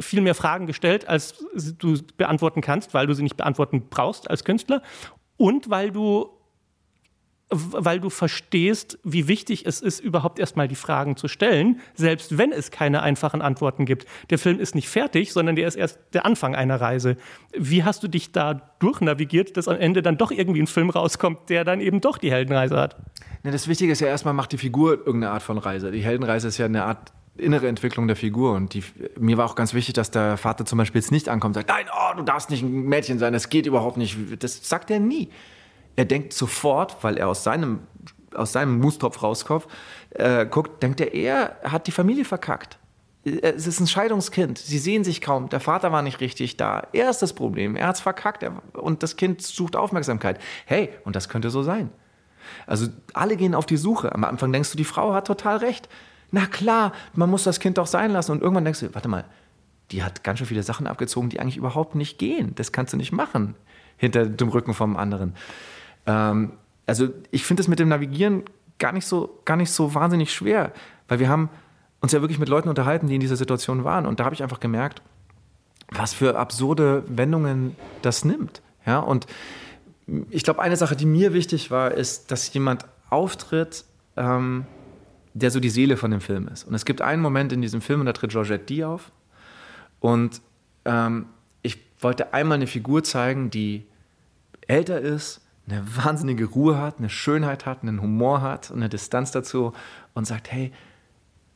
viel 0.00 0.22
mehr 0.22 0.34
Fragen 0.34 0.66
gestellt, 0.66 1.08
als 1.08 1.44
du 1.78 1.98
beantworten 2.16 2.60
kannst, 2.60 2.94
weil 2.94 3.06
du 3.06 3.14
sie 3.14 3.22
nicht 3.22 3.36
beantworten 3.36 3.88
brauchst 3.90 4.30
als 4.30 4.44
Künstler 4.44 4.82
und 5.36 5.70
weil 5.70 5.90
du 5.90 6.30
weil 7.50 8.00
du 8.00 8.10
verstehst, 8.10 8.98
wie 9.04 9.28
wichtig 9.28 9.66
es 9.66 9.80
ist, 9.80 10.00
überhaupt 10.00 10.38
erstmal 10.38 10.66
die 10.66 10.74
Fragen 10.74 11.16
zu 11.16 11.28
stellen, 11.28 11.80
selbst 11.94 12.38
wenn 12.38 12.52
es 12.52 12.70
keine 12.70 13.02
einfachen 13.02 13.42
Antworten 13.42 13.84
gibt. 13.84 14.06
Der 14.30 14.38
Film 14.38 14.58
ist 14.58 14.74
nicht 14.74 14.88
fertig, 14.88 15.32
sondern 15.32 15.54
der 15.54 15.68
ist 15.68 15.76
erst 15.76 15.98
der 16.14 16.26
Anfang 16.26 16.54
einer 16.54 16.80
Reise. 16.80 17.16
Wie 17.56 17.84
hast 17.84 18.02
du 18.02 18.08
dich 18.08 18.32
da 18.32 18.54
durchnavigiert, 18.78 19.56
dass 19.56 19.68
am 19.68 19.76
Ende 19.76 20.02
dann 20.02 20.16
doch 20.16 20.30
irgendwie 20.30 20.62
ein 20.62 20.66
Film 20.66 20.90
rauskommt, 20.90 21.50
der 21.50 21.64
dann 21.64 21.80
eben 21.80 22.00
doch 22.00 22.18
die 22.18 22.32
Heldenreise 22.32 22.76
hat? 22.76 22.96
Ja, 23.44 23.50
das 23.50 23.68
Wichtige 23.68 23.92
ist 23.92 24.00
ja 24.00 24.08
erstmal, 24.08 24.34
macht 24.34 24.52
die 24.52 24.58
Figur 24.58 24.98
irgendeine 25.06 25.30
Art 25.30 25.42
von 25.42 25.58
Reise. 25.58 25.90
Die 25.90 26.02
Heldenreise 26.02 26.48
ist 26.48 26.58
ja 26.58 26.66
eine 26.66 26.84
Art 26.84 27.12
innere 27.36 27.68
Entwicklung 27.68 28.06
der 28.06 28.16
Figur. 28.16 28.52
Und 28.52 28.74
die, 28.74 28.82
mir 29.18 29.36
war 29.36 29.44
auch 29.44 29.54
ganz 29.54 29.74
wichtig, 29.74 29.94
dass 29.94 30.10
der 30.10 30.36
Vater 30.38 30.64
zum 30.64 30.78
Beispiel 30.78 31.00
jetzt 31.00 31.12
nicht 31.12 31.28
ankommt 31.28 31.56
und 31.56 31.60
sagt, 31.60 31.68
nein, 31.68 31.86
oh, 31.92 32.16
du 32.16 32.22
darfst 32.22 32.48
nicht 32.50 32.62
ein 32.62 32.84
Mädchen 32.84 33.18
sein, 33.18 33.32
das 33.32 33.50
geht 33.50 33.66
überhaupt 33.66 33.96
nicht. 33.96 34.16
Das 34.42 34.66
sagt 34.66 34.90
er 34.90 34.98
nie 34.98 35.28
er 35.96 36.04
denkt 36.04 36.32
sofort, 36.32 37.02
weil 37.02 37.16
er 37.16 37.28
aus 37.28 37.44
seinem, 37.44 37.80
aus 38.34 38.52
seinem 38.52 38.78
Mustopf 38.78 39.22
rauskommt, 39.22 39.66
äh, 40.10 40.46
guckt, 40.46 40.82
denkt 40.82 41.00
er, 41.00 41.14
er 41.14 41.56
hat 41.64 41.86
die 41.86 41.92
Familie 41.92 42.24
verkackt. 42.24 42.78
Es 43.24 43.66
ist 43.66 43.80
ein 43.80 43.86
Scheidungskind. 43.86 44.58
Sie 44.58 44.78
sehen 44.78 45.02
sich 45.02 45.22
kaum. 45.22 45.48
Der 45.48 45.60
Vater 45.60 45.90
war 45.92 46.02
nicht 46.02 46.20
richtig 46.20 46.58
da. 46.58 46.86
Er 46.92 47.08
ist 47.08 47.22
das 47.22 47.32
Problem. 47.32 47.74
Er 47.74 47.86
hat 47.86 47.96
es 47.96 48.02
verkackt. 48.02 48.42
Er, 48.42 48.52
und 48.74 49.02
das 49.02 49.16
Kind 49.16 49.40
sucht 49.40 49.76
Aufmerksamkeit. 49.76 50.38
Hey, 50.66 50.90
und 51.04 51.16
das 51.16 51.30
könnte 51.30 51.48
so 51.48 51.62
sein. 51.62 51.90
Also 52.66 52.88
alle 53.14 53.36
gehen 53.36 53.54
auf 53.54 53.64
die 53.64 53.78
Suche. 53.78 54.14
Am 54.14 54.24
Anfang 54.24 54.52
denkst 54.52 54.72
du, 54.72 54.76
die 54.76 54.84
Frau 54.84 55.14
hat 55.14 55.26
total 55.26 55.56
recht. 55.56 55.88
Na 56.32 56.44
klar, 56.44 56.92
man 57.14 57.30
muss 57.30 57.44
das 57.44 57.60
Kind 57.60 57.78
doch 57.78 57.86
sein 57.86 58.10
lassen. 58.10 58.32
Und 58.32 58.42
irgendwann 58.42 58.64
denkst 58.64 58.80
du, 58.80 58.94
warte 58.94 59.08
mal, 59.08 59.24
die 59.90 60.02
hat 60.02 60.22
ganz 60.22 60.38
schön 60.38 60.46
viele 60.46 60.62
Sachen 60.62 60.86
abgezogen, 60.86 61.30
die 61.30 61.40
eigentlich 61.40 61.56
überhaupt 61.56 61.94
nicht 61.94 62.18
gehen. 62.18 62.54
Das 62.56 62.72
kannst 62.72 62.92
du 62.92 62.98
nicht 62.98 63.12
machen 63.12 63.54
hinter 63.96 64.26
dem 64.26 64.48
Rücken 64.48 64.74
vom 64.74 64.96
anderen. 64.96 65.34
Ähm, 66.06 66.52
also 66.86 67.08
ich 67.30 67.44
finde 67.44 67.62
es 67.62 67.68
mit 67.68 67.78
dem 67.78 67.88
Navigieren 67.88 68.44
gar 68.78 68.92
nicht, 68.92 69.06
so, 69.06 69.40
gar 69.44 69.56
nicht 69.56 69.70
so 69.70 69.94
wahnsinnig 69.94 70.32
schwer, 70.32 70.72
weil 71.08 71.18
wir 71.18 71.28
haben 71.28 71.48
uns 72.00 72.12
ja 72.12 72.20
wirklich 72.20 72.38
mit 72.38 72.48
Leuten 72.48 72.68
unterhalten, 72.68 73.06
die 73.06 73.14
in 73.14 73.20
dieser 73.20 73.36
Situation 73.36 73.84
waren. 73.84 74.06
Und 74.06 74.20
da 74.20 74.24
habe 74.24 74.34
ich 74.34 74.42
einfach 74.42 74.60
gemerkt, 74.60 75.00
was 75.90 76.12
für 76.12 76.36
absurde 76.36 77.04
Wendungen 77.06 77.76
das 78.02 78.24
nimmt. 78.24 78.62
Ja, 78.86 78.98
und 78.98 79.26
ich 80.30 80.42
glaube, 80.42 80.60
eine 80.60 80.76
Sache, 80.76 80.96
die 80.96 81.06
mir 81.06 81.32
wichtig 81.32 81.70
war, 81.70 81.92
ist, 81.92 82.30
dass 82.30 82.52
jemand 82.52 82.84
auftritt, 83.08 83.84
ähm, 84.16 84.66
der 85.32 85.50
so 85.50 85.60
die 85.60 85.70
Seele 85.70 85.96
von 85.96 86.10
dem 86.10 86.20
Film 86.20 86.48
ist. 86.48 86.64
Und 86.64 86.74
es 86.74 86.84
gibt 86.84 87.00
einen 87.00 87.22
Moment 87.22 87.52
in 87.52 87.62
diesem 87.62 87.80
Film, 87.80 88.00
und 88.00 88.06
da 88.06 88.12
tritt 88.12 88.30
Georgette 88.30 88.66
D 88.66 88.84
auf. 88.84 89.10
Und 90.00 90.42
ähm, 90.84 91.26
ich 91.62 91.78
wollte 92.00 92.34
einmal 92.34 92.56
eine 92.56 92.66
Figur 92.66 93.02
zeigen, 93.02 93.50
die 93.50 93.86
älter 94.66 95.00
ist, 95.00 95.40
eine 95.66 95.82
wahnsinnige 95.96 96.46
Ruhe 96.46 96.78
hat, 96.78 96.98
eine 96.98 97.08
Schönheit 97.08 97.66
hat, 97.66 97.82
einen 97.82 98.00
Humor 98.00 98.42
hat 98.42 98.70
und 98.70 98.78
eine 98.78 98.88
Distanz 98.88 99.30
dazu 99.30 99.72
und 100.12 100.26
sagt, 100.26 100.52
hey, 100.52 100.72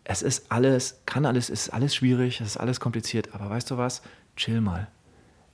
es 0.05 0.23
ist 0.23 0.51
alles, 0.51 1.03
kann 1.05 1.27
alles, 1.27 1.51
ist 1.51 1.69
alles 1.71 1.95
schwierig, 1.95 2.41
es 2.41 2.49
ist 2.49 2.57
alles 2.57 2.81
kompliziert, 2.81 3.35
aber 3.35 3.51
weißt 3.51 3.71
du 3.71 3.77
was? 3.77 4.03
Chill 4.37 4.61
mal. 4.61 4.89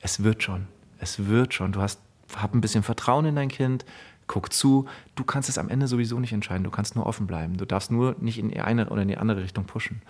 Es 0.00 0.22
wird 0.22 0.42
schon. 0.42 0.68
Es 0.98 1.26
wird 1.26 1.54
schon. 1.54 1.72
Du 1.72 1.80
hast, 1.80 2.00
hab 2.36 2.54
ein 2.54 2.60
bisschen 2.60 2.84
Vertrauen 2.84 3.24
in 3.24 3.34
dein 3.34 3.48
Kind, 3.48 3.84
guck 4.28 4.52
zu. 4.52 4.86
Du 5.16 5.24
kannst 5.24 5.48
es 5.48 5.58
am 5.58 5.68
Ende 5.68 5.88
sowieso 5.88 6.20
nicht 6.20 6.32
entscheiden. 6.32 6.62
Du 6.62 6.70
kannst 6.70 6.94
nur 6.94 7.06
offen 7.06 7.26
bleiben. 7.26 7.56
Du 7.56 7.64
darfst 7.64 7.90
nur 7.90 8.14
nicht 8.20 8.38
in 8.38 8.50
die 8.50 8.60
eine 8.60 8.88
oder 8.90 9.02
in 9.02 9.08
die 9.08 9.16
andere 9.16 9.42
Richtung 9.42 9.64
pushen. 9.64 10.02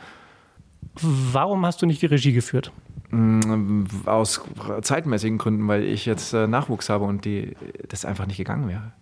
Warum 1.01 1.65
hast 1.65 1.81
du 1.81 1.87
nicht 1.87 2.03
die 2.03 2.07
Regie 2.07 2.33
geführt? 2.33 2.71
Mm, 3.11 3.85
aus 4.07 4.41
zeitmäßigen 4.83 5.39
Gründen, 5.39 5.69
weil 5.69 5.85
ich 5.85 6.07
jetzt 6.07 6.33
äh, 6.33 6.47
Nachwuchs 6.47 6.89
habe 6.89 7.05
und 7.05 7.25
die, 7.25 7.57
das 7.89 8.05
einfach 8.05 8.27
nicht 8.27 8.39
gegangen 8.39 8.69
wäre. 8.69 8.93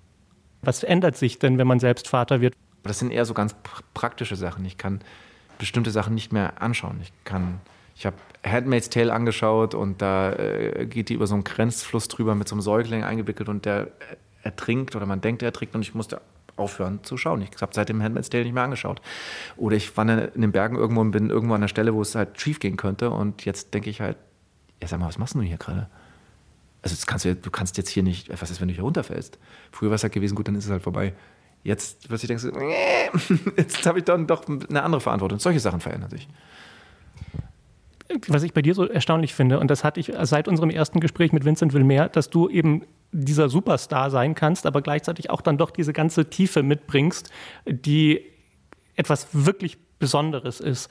Was 0.63 0.83
ändert 0.83 1.17
sich 1.17 1.39
denn, 1.39 1.59
wenn 1.59 1.67
man 1.67 1.81
selbst 1.81 2.09
Vater 2.09 2.41
wird? 2.41 2.55
Das 2.83 2.99
sind 2.99 3.11
eher 3.11 3.25
so 3.25 3.35
ganz 3.35 3.55
praktische 3.95 4.37
Sachen. 4.37 4.65
Ich 4.65 4.79
kann 4.79 5.01
bestimmte 5.59 5.91
Sachen 5.91 6.15
nicht 6.15 6.33
mehr 6.33 6.61
anschauen. 6.61 6.99
Ich 7.03 7.13
kann, 7.25 7.61
ich 7.95 8.07
habe 8.07 8.17
Handmaid's 8.45 8.91
Tale 8.91 9.13
angeschaut 9.13 9.75
und 9.75 10.03
da 10.03 10.33
äh, 10.33 10.87
geht 10.87 11.09
die 11.09 11.15
über 11.15 11.27
so 11.27 11.35
einen 11.35 11.45
Grenzfluss 11.45 12.09
drüber 12.09 12.35
mit 12.35 12.49
so 12.49 12.55
einem 12.55 12.63
Säugling 12.63 13.05
eingewickelt 13.05 13.49
und 13.49 13.65
der 13.65 13.89
ertrinkt 14.43 14.97
oder 14.97 15.07
man 15.07 15.21
denkt, 15.21 15.43
er 15.43 15.47
ertrinkt 15.47 15.75
und 15.75 15.83
ich 15.83 15.95
musste 15.95 16.21
aufhören 16.57 17.03
zu 17.03 17.17
schauen. 17.17 17.43
Ich 17.43 17.51
habe 17.61 17.73
seitdem 17.75 18.03
Handmaid's 18.03 18.31
Tale 18.31 18.45
nicht 18.45 18.53
mehr 18.53 18.63
angeschaut. 18.63 19.01
Oder 19.57 19.77
ich 19.77 19.97
wandere 19.97 20.27
in 20.35 20.41
den 20.41 20.53
Bergen 20.53 20.77
irgendwo 20.77 21.01
und 21.01 21.11
bin 21.11 21.31
irgendwo 21.31 21.55
an 21.55 21.61
der 21.61 21.69
Stelle, 21.69 21.95
wo 21.95 22.03
es 22.03 22.15
halt 22.15 22.41
schief 22.41 22.61
gehen 22.61 22.77
könnte 22.77 23.11
und 23.11 23.45
jetzt 23.45 23.75
denke 23.75 23.91
ich 23.91 24.01
halt, 24.01 24.17
ja 24.81 24.89
sag 24.89 25.01
mal, 25.01 25.09
was 25.09 25.19
machst 25.19 25.35
du 25.35 25.41
hier 25.41 25.57
gerade? 25.57 25.89
Also 26.83 26.97
kannst 27.07 27.25
du, 27.25 27.37
du 27.37 27.51
kannst 27.51 27.77
jetzt 27.77 27.89
hier 27.89 28.03
nicht, 28.03 28.29
was 28.41 28.51
ist, 28.51 28.61
wenn 28.61 28.69
du 28.69 28.75
hier 28.75 28.83
runterfällst? 28.83 29.39
Früher 29.71 29.91
war 29.91 29.95
es 29.95 30.03
halt 30.03 30.13
gewesen, 30.13 30.35
gut, 30.35 30.49
dann 30.49 30.57
ist 30.57 30.65
es 30.65 30.71
halt 30.71 30.83
vorbei. 30.83 31.15
Jetzt 31.63 32.09
plötzlich 32.09 32.29
denkst 32.29 32.43
du, 32.43 32.51
jetzt 33.57 33.87
habe 33.87 34.01
ich 34.01 34.05
dann 34.05 34.27
doch 34.27 34.47
eine 34.49 34.83
andere 34.83 35.01
Verantwortung. 35.01 35.39
Solche 35.39 35.61
Sachen 35.61 35.81
verändern 35.81 36.11
sich. 36.11 36.29
Was 38.29 38.43
ich 38.43 38.53
bei 38.53 38.63
dir 38.63 38.75
so 38.75 38.87
erstaunlich 38.87 39.35
finde, 39.35 39.59
und 39.59 39.71
das 39.71 39.85
hatte 39.85 40.01
ich 40.01 40.13
seit 40.23 40.49
unserem 40.49 40.71
ersten 40.71 41.01
Gespräch 41.01 41.33
mit 41.33 41.45
Vincent 41.45 41.73
Wilmer, 41.73 42.09
dass 42.09 42.31
du 42.31 42.49
eben 42.49 42.85
dieser 43.13 43.49
Superstar 43.49 44.11
sein 44.11 44.35
kannst, 44.35 44.67
aber 44.67 44.83
gleichzeitig 44.83 45.31
auch 45.31 45.41
dann 45.41 45.59
doch 45.59 45.71
diese 45.71 45.93
ganze 45.93 46.31
Tiefe 46.31 46.63
mitbringst, 46.63 47.31
die 47.67 48.23
etwas 48.97 49.29
wirklich 49.33 49.79
Besonderes 49.99 50.61
ist. 50.61 50.91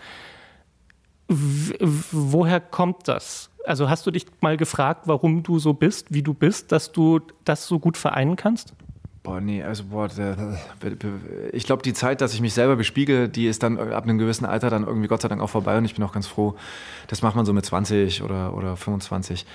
Woher 1.27 2.59
kommt 2.59 3.07
das? 3.07 3.49
Also 3.65 3.89
hast 3.89 4.05
du 4.05 4.11
dich 4.11 4.25
mal 4.41 4.57
gefragt, 4.57 5.03
warum 5.05 5.43
du 5.43 5.59
so 5.59 5.73
bist, 5.73 6.13
wie 6.13 6.23
du 6.23 6.33
bist, 6.33 6.71
dass 6.71 6.91
du 6.91 7.19
das 7.45 7.67
so 7.67 7.79
gut 7.79 7.97
vereinen 7.97 8.35
kannst? 8.35 8.73
Boah, 9.31 9.39
nee, 9.39 9.63
also 9.63 9.85
boah, 9.85 10.09
ich 11.53 11.63
glaube, 11.63 11.83
die 11.83 11.93
Zeit, 11.93 12.19
dass 12.19 12.33
ich 12.33 12.41
mich 12.41 12.53
selber 12.53 12.75
bespiegel, 12.75 13.29
die 13.29 13.47
ist 13.47 13.63
dann 13.63 13.79
ab 13.79 14.03
einem 14.03 14.17
gewissen 14.17 14.43
Alter 14.43 14.69
dann 14.69 14.85
irgendwie 14.85 15.07
Gott 15.07 15.21
sei 15.21 15.29
Dank 15.29 15.41
auch 15.41 15.49
vorbei 15.49 15.77
und 15.77 15.85
ich 15.85 15.95
bin 15.95 16.03
auch 16.03 16.11
ganz 16.11 16.27
froh. 16.27 16.57
Das 17.07 17.21
macht 17.21 17.37
man 17.37 17.45
so 17.45 17.53
mit 17.53 17.65
20 17.65 18.23
oder, 18.23 18.53
oder 18.53 18.75
25. 18.75 19.45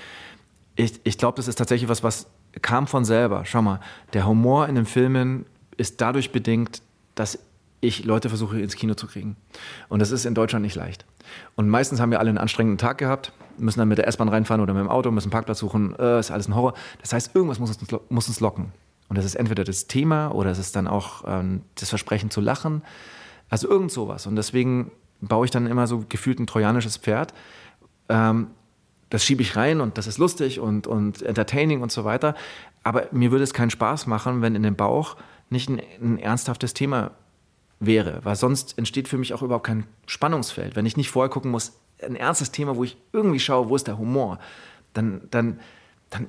Ich, 0.77 0.99
ich 1.03 1.19
glaube, 1.19 1.35
das 1.35 1.47
ist 1.47 1.57
tatsächlich 1.59 1.89
was, 1.89 2.01
was 2.01 2.25
kam 2.63 2.87
von 2.87 3.05
selber. 3.05 3.45
Schau 3.45 3.61
mal, 3.61 3.79
der 4.13 4.25
Humor 4.25 4.67
in 4.67 4.73
den 4.73 4.87
Filmen 4.87 5.45
ist 5.77 6.01
dadurch 6.01 6.31
bedingt, 6.31 6.81
dass 7.13 7.37
ich 7.79 8.03
Leute 8.03 8.29
versuche 8.29 8.59
ins 8.59 8.75
Kino 8.75 8.95
zu 8.95 9.05
kriegen. 9.05 9.35
Und 9.89 9.99
das 9.99 10.09
ist 10.09 10.25
in 10.25 10.33
Deutschland 10.33 10.63
nicht 10.63 10.73
leicht. 10.73 11.05
Und 11.55 11.69
meistens 11.69 11.99
haben 11.99 12.09
wir 12.09 12.19
alle 12.19 12.29
einen 12.29 12.39
anstrengenden 12.39 12.79
Tag 12.79 12.97
gehabt, 12.97 13.31
müssen 13.59 13.77
dann 13.77 13.89
mit 13.89 13.99
der 13.99 14.07
S-Bahn 14.07 14.29
reinfahren 14.29 14.59
oder 14.59 14.73
mit 14.73 14.81
dem 14.81 14.89
Auto, 14.89 15.11
müssen 15.11 15.27
einen 15.27 15.33
Parkplatz 15.33 15.59
suchen, 15.59 15.95
äh, 15.99 16.19
ist 16.19 16.31
alles 16.31 16.47
ein 16.47 16.55
Horror. 16.55 16.73
Das 16.99 17.13
heißt, 17.13 17.35
irgendwas 17.35 17.59
muss 17.59 17.77
uns, 17.77 18.01
muss 18.09 18.27
uns 18.27 18.39
locken. 18.39 18.71
Und 19.09 19.17
das 19.17 19.25
ist 19.25 19.35
entweder 19.35 19.63
das 19.63 19.87
Thema 19.87 20.29
oder 20.29 20.51
es 20.51 20.59
ist 20.59 20.75
dann 20.75 20.87
auch 20.87 21.23
ähm, 21.25 21.61
das 21.75 21.89
Versprechen 21.89 22.29
zu 22.29 22.41
lachen. 22.41 22.81
Also 23.49 23.69
irgend 23.69 23.91
sowas. 23.91 24.27
Und 24.27 24.35
deswegen 24.35 24.91
baue 25.21 25.45
ich 25.45 25.51
dann 25.51 25.67
immer 25.67 25.87
so 25.87 26.03
gefühlt 26.07 26.39
ein 26.39 26.47
trojanisches 26.47 26.97
Pferd. 26.97 27.33
Ähm, 28.09 28.47
das 29.09 29.23
schiebe 29.23 29.41
ich 29.41 29.55
rein 29.55 29.79
und 29.79 29.97
das 29.97 30.07
ist 30.07 30.17
lustig 30.17 30.59
und, 30.59 30.85
und 30.85 31.21
entertaining 31.21 31.81
und 31.81 31.91
so 31.91 32.03
weiter. 32.03 32.35
Aber 32.83 33.07
mir 33.11 33.31
würde 33.31 33.43
es 33.43 33.53
keinen 33.53 33.69
Spaß 33.69 34.07
machen, 34.07 34.41
wenn 34.41 34.55
in 34.55 34.63
dem 34.63 34.75
Bauch 34.75 35.15
nicht 35.49 35.69
ein, 35.69 35.81
ein 36.01 36.19
ernsthaftes 36.19 36.73
Thema 36.73 37.11
wäre, 37.79 38.19
weil 38.23 38.35
sonst 38.35 38.77
entsteht 38.77 39.07
für 39.07 39.17
mich 39.17 39.33
auch 39.33 39.41
überhaupt 39.41 39.67
kein 39.67 39.85
Spannungsfeld. 40.07 40.75
Wenn 40.75 40.85
ich 40.85 40.97
nicht 40.97 41.11
vorher 41.11 41.29
gucken 41.29 41.51
muss, 41.51 41.79
ein 42.03 42.15
ernstes 42.15 42.51
Thema, 42.51 42.75
wo 42.75 42.83
ich 42.83 42.97
irgendwie 43.13 43.39
schaue, 43.39 43.69
wo 43.69 43.75
ist 43.75 43.87
der 43.87 43.97
Humor, 43.97 44.39
dann, 44.93 45.21
dann, 45.31 45.59
dann 46.09 46.27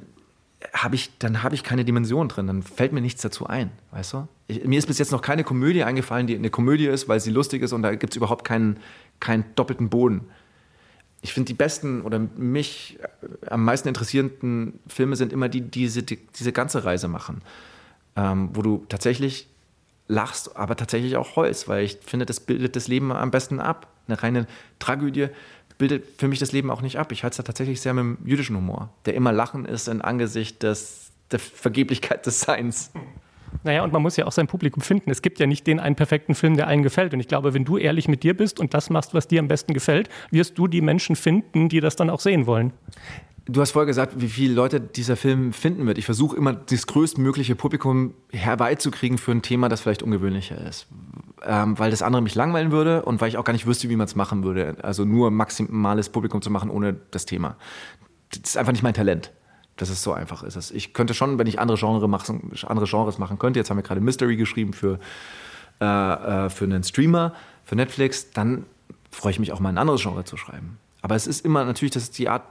habe 0.73 0.97
ich, 0.97 1.17
dann 1.19 1.43
habe 1.43 1.55
ich 1.55 1.63
keine 1.63 1.85
Dimension 1.85 2.29
drin, 2.29 2.47
dann 2.47 2.63
fällt 2.63 2.93
mir 2.93 3.01
nichts 3.01 3.23
dazu 3.23 3.47
ein, 3.47 3.71
weißt 3.93 4.13
du? 4.15 4.29
Ich, 4.49 4.65
mir 4.65 4.79
ist 4.79 4.87
bis 4.87 4.99
jetzt 4.99 5.13
noch 5.13 5.23
keine 5.23 5.45
Komödie 5.45 5.85
eingefallen, 5.85 6.27
die 6.27 6.35
eine 6.35 6.51
Komödie 6.51 6.87
ist, 6.87 7.09
weil 7.09 7.21
sie 7.21 7.31
lustig 7.31 7.63
ist 7.63 7.73
und 7.73 7.83
da 7.83 7.95
gibt 7.95 8.13
es 8.13 8.17
überhaupt 8.17 8.45
keinen, 8.45 8.79
keinen 9.21 9.45
doppelten 9.55 9.89
Boden. 9.89 10.29
Ich 11.21 11.33
finde 11.33 11.47
die 11.47 11.55
besten 11.55 12.03
oder 12.03 12.19
mich 12.19 12.99
am 13.49 13.65
meisten 13.65 13.89
interessierenden 13.89 14.81
Filme 14.87 15.17
sind 15.17 15.33
immer 15.33 15.49
die, 15.49 15.61
die 15.61 15.83
diese, 15.83 16.03
die, 16.03 16.19
diese 16.39 16.53
ganze 16.53 16.85
Reise 16.85 17.09
machen, 17.09 17.43
ähm, 18.17 18.51
wo 18.53 18.63
du 18.63 18.85
tatsächlich 18.89 19.49
lachst, 20.09 20.57
aber 20.57 20.75
tatsächlich 20.75 21.17
auch 21.17 21.37
heulst, 21.37 21.69
weil 21.69 21.85
ich 21.85 21.99
finde, 22.05 22.27
das 22.27 22.41
bildet 22.41 22.77
das 22.77 22.89
Leben 22.89 23.13
am 23.13 23.31
besten 23.31 23.61
ab. 23.61 23.89
Eine 24.07 24.23
reine 24.23 24.47
Tragödie 24.79 25.29
bildet 25.79 26.05
für 26.19 26.29
mich 26.29 26.39
das 26.39 26.53
Leben 26.53 26.71
auch 26.71 26.83
nicht 26.83 26.99
ab. 26.99 27.13
Ich 27.13 27.23
halte 27.23 27.33
es 27.33 27.37
da 27.39 27.43
tatsächlich 27.45 27.81
sehr 27.81 27.95
mit 27.95 28.03
dem 28.03 28.19
jüdischen 28.27 28.57
Humor, 28.57 28.93
der 29.07 29.15
immer 29.15 29.33
Lachen 29.33 29.65
ist 29.65 29.89
in 29.89 30.03
Angesicht 30.03 30.63
des, 30.63 31.11
der 31.31 31.39
Vergeblichkeit 31.39 32.27
des 32.27 32.41
Seins. 32.41 32.91
Naja, 33.65 33.83
und 33.83 33.93
man 33.93 34.03
muss 34.03 34.17
ja 34.17 34.27
auch 34.27 34.33
sein 34.33 34.47
Publikum 34.47 34.83
finden. 34.83 35.11
Es 35.11 35.23
gibt 35.23 35.39
ja 35.39 35.47
nicht 35.47 35.67
den 35.67 35.81
einen 35.81 35.97
perfekten 35.97 36.35
Film, 36.35 36.57
der 36.57 36.67
allen 36.67 36.83
gefällt. 36.83 37.15
Und 37.15 37.21
ich 37.21 37.29
glaube, 37.29 37.55
wenn 37.55 37.65
du 37.65 37.79
ehrlich 37.79 38.09
mit 38.09 38.23
dir 38.23 38.37
bist 38.37 38.61
und 38.61 38.75
das 38.75 38.91
machst, 38.91 39.15
was 39.15 39.27
dir 39.29 39.41
am 39.41 39.49
besten 39.49 39.75
gefällt, 39.75 40.09
wirst 40.31 40.59
du 40.59 40.67
die 40.67 40.81
Menschen 40.81 41.17
finden, 41.17 41.69
die 41.69 41.81
das 41.81 41.97
dann 41.97 42.11
auch 42.11 42.21
sehen 42.21 42.47
wollen. 42.47 42.73
Du 43.47 43.63
hast 43.63 43.71
vorher 43.71 43.87
gesagt, 43.87 44.21
wie 44.21 44.29
viele 44.29 44.53
Leute 44.53 44.79
dieser 44.79 45.17
Film 45.17 45.55
finden 45.55 45.87
wird. 45.87 45.97
Ich 45.97 46.05
versuche 46.05 46.37
immer, 46.37 46.53
das 46.53 46.87
größtmögliche 46.87 47.57
Publikum 47.57 48.13
herbeizukriegen 48.31 49.17
für 49.17 49.33
ein 49.33 49.41
Thema, 49.41 49.71
das 49.71 49.81
vielleicht 49.81 50.03
ungewöhnlicher 50.03 50.61
ist. 50.69 50.87
Ähm, 51.45 51.79
weil 51.79 51.91
das 51.91 52.03
andere 52.03 52.23
mich 52.23 52.35
langweilen 52.35 52.73
würde 52.73 53.03
und 53.03 53.21
weil 53.21 53.29
ich 53.29 53.37
auch 53.37 53.45
gar 53.45 53.53
nicht 53.53 53.67
wüsste, 53.67 53.89
wie 53.89 53.97
man 53.97 54.07
es 54.07 54.17
machen 54.17 54.43
würde. 54.43 54.77
Also 54.83 55.05
nur 55.05 55.31
maximales 55.31 56.09
Publikum 56.09 56.43
zu 56.43 56.51
machen 56.51 56.71
ohne 56.71 56.97
das 57.11 57.27
Thema. 57.27 57.57
Das 58.31 58.51
ist 58.51 58.57
einfach 58.57 58.73
nicht 58.73 58.83
mein 58.83 58.95
Talent. 58.95 59.33
Das 59.77 59.91
ist 59.91 60.03
so 60.03 60.13
einfach 60.13 60.43
ist. 60.43 60.73
Ich 60.73 60.93
könnte 60.93 61.15
schon, 61.15 61.39
wenn 61.39 61.47
ich 61.47 61.61
andere, 61.61 61.79
Genre 61.79 62.09
machen, 62.09 62.51
andere 62.67 62.87
Genres 62.87 63.19
machen 63.19 63.39
könnte, 63.39 63.61
jetzt 63.61 63.71
haben 63.71 63.77
wir 63.77 63.85
gerade 63.85 64.01
Mystery 64.01 64.37
geschrieben 64.37 64.73
für, 64.73 64.99
äh, 65.81 65.85
äh, 65.85 66.51
für 66.51 66.65
einen 66.65 66.83
Streamer, 66.83 67.35
für 67.65 67.77
Netflix, 67.77 68.31
dann 68.33 68.67
freue 69.11 69.31
ich 69.31 69.39
mich 69.39 69.53
auch 69.53 69.61
mal 69.61 69.69
ein 69.69 69.79
anderes 69.79 70.03
Genre 70.03 70.25
zu 70.25 70.37
schreiben. 70.37 70.79
Aber 71.01 71.15
es 71.15 71.29
ist 71.29 71.45
immer 71.45 71.65
natürlich, 71.65 71.93
das 71.93 72.05
ist 72.05 72.19
die 72.19 72.29
Art 72.29 72.43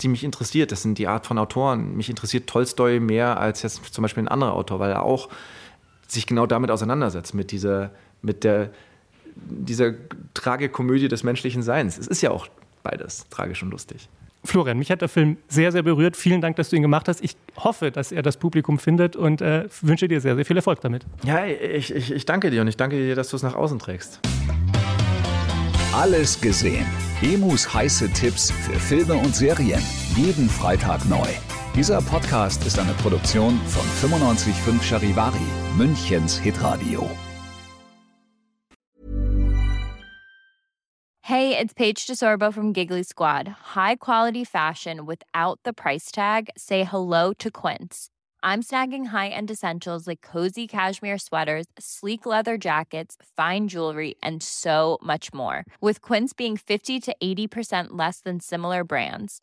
die 0.00 0.08
mich 0.08 0.24
interessiert. 0.24 0.72
Das 0.72 0.82
sind 0.82 0.98
die 0.98 1.08
Art 1.08 1.26
von 1.26 1.38
Autoren. 1.38 1.96
Mich 1.96 2.08
interessiert 2.08 2.48
Tolstoi 2.48 3.00
mehr 3.00 3.40
als 3.40 3.62
jetzt 3.62 3.92
zum 3.92 4.02
Beispiel 4.02 4.22
ein 4.22 4.28
anderer 4.28 4.52
Autor, 4.52 4.78
weil 4.78 4.90
er 4.90 5.02
auch 5.02 5.28
sich 6.08 6.26
genau 6.26 6.46
damit 6.46 6.70
auseinandersetzt, 6.70 7.34
mit 7.34 7.52
dieser, 7.52 7.90
mit 8.22 8.44
der, 8.44 8.70
dieser 9.36 9.92
Tragikomödie 10.34 11.08
des 11.08 11.22
menschlichen 11.22 11.62
Seins. 11.62 11.98
Es 11.98 12.06
ist 12.06 12.22
ja 12.22 12.30
auch 12.30 12.48
beides 12.82 13.26
tragisch 13.30 13.62
und 13.62 13.70
lustig. 13.70 14.08
Florian, 14.44 14.78
mich 14.78 14.90
hat 14.90 15.00
der 15.00 15.08
Film 15.08 15.36
sehr, 15.48 15.72
sehr 15.72 15.82
berührt. 15.82 16.16
Vielen 16.16 16.40
Dank, 16.40 16.56
dass 16.56 16.70
du 16.70 16.76
ihn 16.76 16.82
gemacht 16.82 17.08
hast. 17.08 17.22
Ich 17.22 17.36
hoffe, 17.56 17.90
dass 17.90 18.12
er 18.12 18.22
das 18.22 18.36
Publikum 18.36 18.78
findet 18.78 19.16
und 19.16 19.42
äh, 19.42 19.68
wünsche 19.82 20.08
dir 20.08 20.20
sehr, 20.20 20.36
sehr 20.36 20.44
viel 20.44 20.56
Erfolg 20.56 20.80
damit. 20.80 21.04
Ja, 21.24 21.44
ich, 21.44 21.92
ich, 21.92 22.12
ich 22.12 22.24
danke 22.24 22.50
dir 22.50 22.62
und 22.62 22.68
ich 22.68 22.76
danke 22.76 22.96
dir, 22.96 23.14
dass 23.14 23.30
du 23.30 23.36
es 23.36 23.42
nach 23.42 23.54
außen 23.54 23.78
trägst. 23.78 24.20
Alles 25.92 26.40
gesehen. 26.40 26.86
Emus 27.20 27.74
heiße 27.74 28.12
Tipps 28.12 28.50
für 28.52 28.78
Filme 28.78 29.14
und 29.14 29.34
Serien. 29.34 29.82
Jeden 30.14 30.48
Freitag 30.48 31.04
neu. 31.08 31.26
Dieser 31.78 32.02
Podcast 32.02 32.66
ist 32.66 32.76
eine 32.76 32.92
Produktion 32.94 33.56
von 33.68 34.10
955 34.10 34.82
Charivari, 34.82 35.46
Münchens 35.76 36.36
Hitradio. 36.36 37.08
Hey, 41.22 41.56
it's 41.56 41.72
Paige 41.72 42.04
DeSorbo 42.04 42.52
from 42.52 42.72
Giggly 42.72 43.04
Squad. 43.04 43.46
High 43.76 43.94
quality 43.94 44.42
fashion 44.42 45.06
without 45.06 45.60
the 45.62 45.72
price 45.72 46.10
tag. 46.10 46.50
Say 46.56 46.82
hello 46.82 47.32
to 47.38 47.48
Quince. 47.48 48.08
I'm 48.42 48.62
snagging 48.62 49.12
high-end 49.12 49.48
essentials 49.48 50.08
like 50.08 50.20
cozy 50.20 50.66
cashmere 50.66 51.18
sweaters, 51.18 51.66
sleek 51.78 52.26
leather 52.26 52.58
jackets, 52.58 53.16
fine 53.36 53.68
jewelry, 53.68 54.16
and 54.20 54.42
so 54.42 54.98
much 55.00 55.32
more. 55.32 55.64
With 55.80 56.00
Quince 56.00 56.32
being 56.32 56.56
50 56.56 56.98
to 56.98 57.14
80% 57.22 57.90
less 57.90 58.18
than 58.18 58.40
similar 58.40 58.82
brands. 58.82 59.42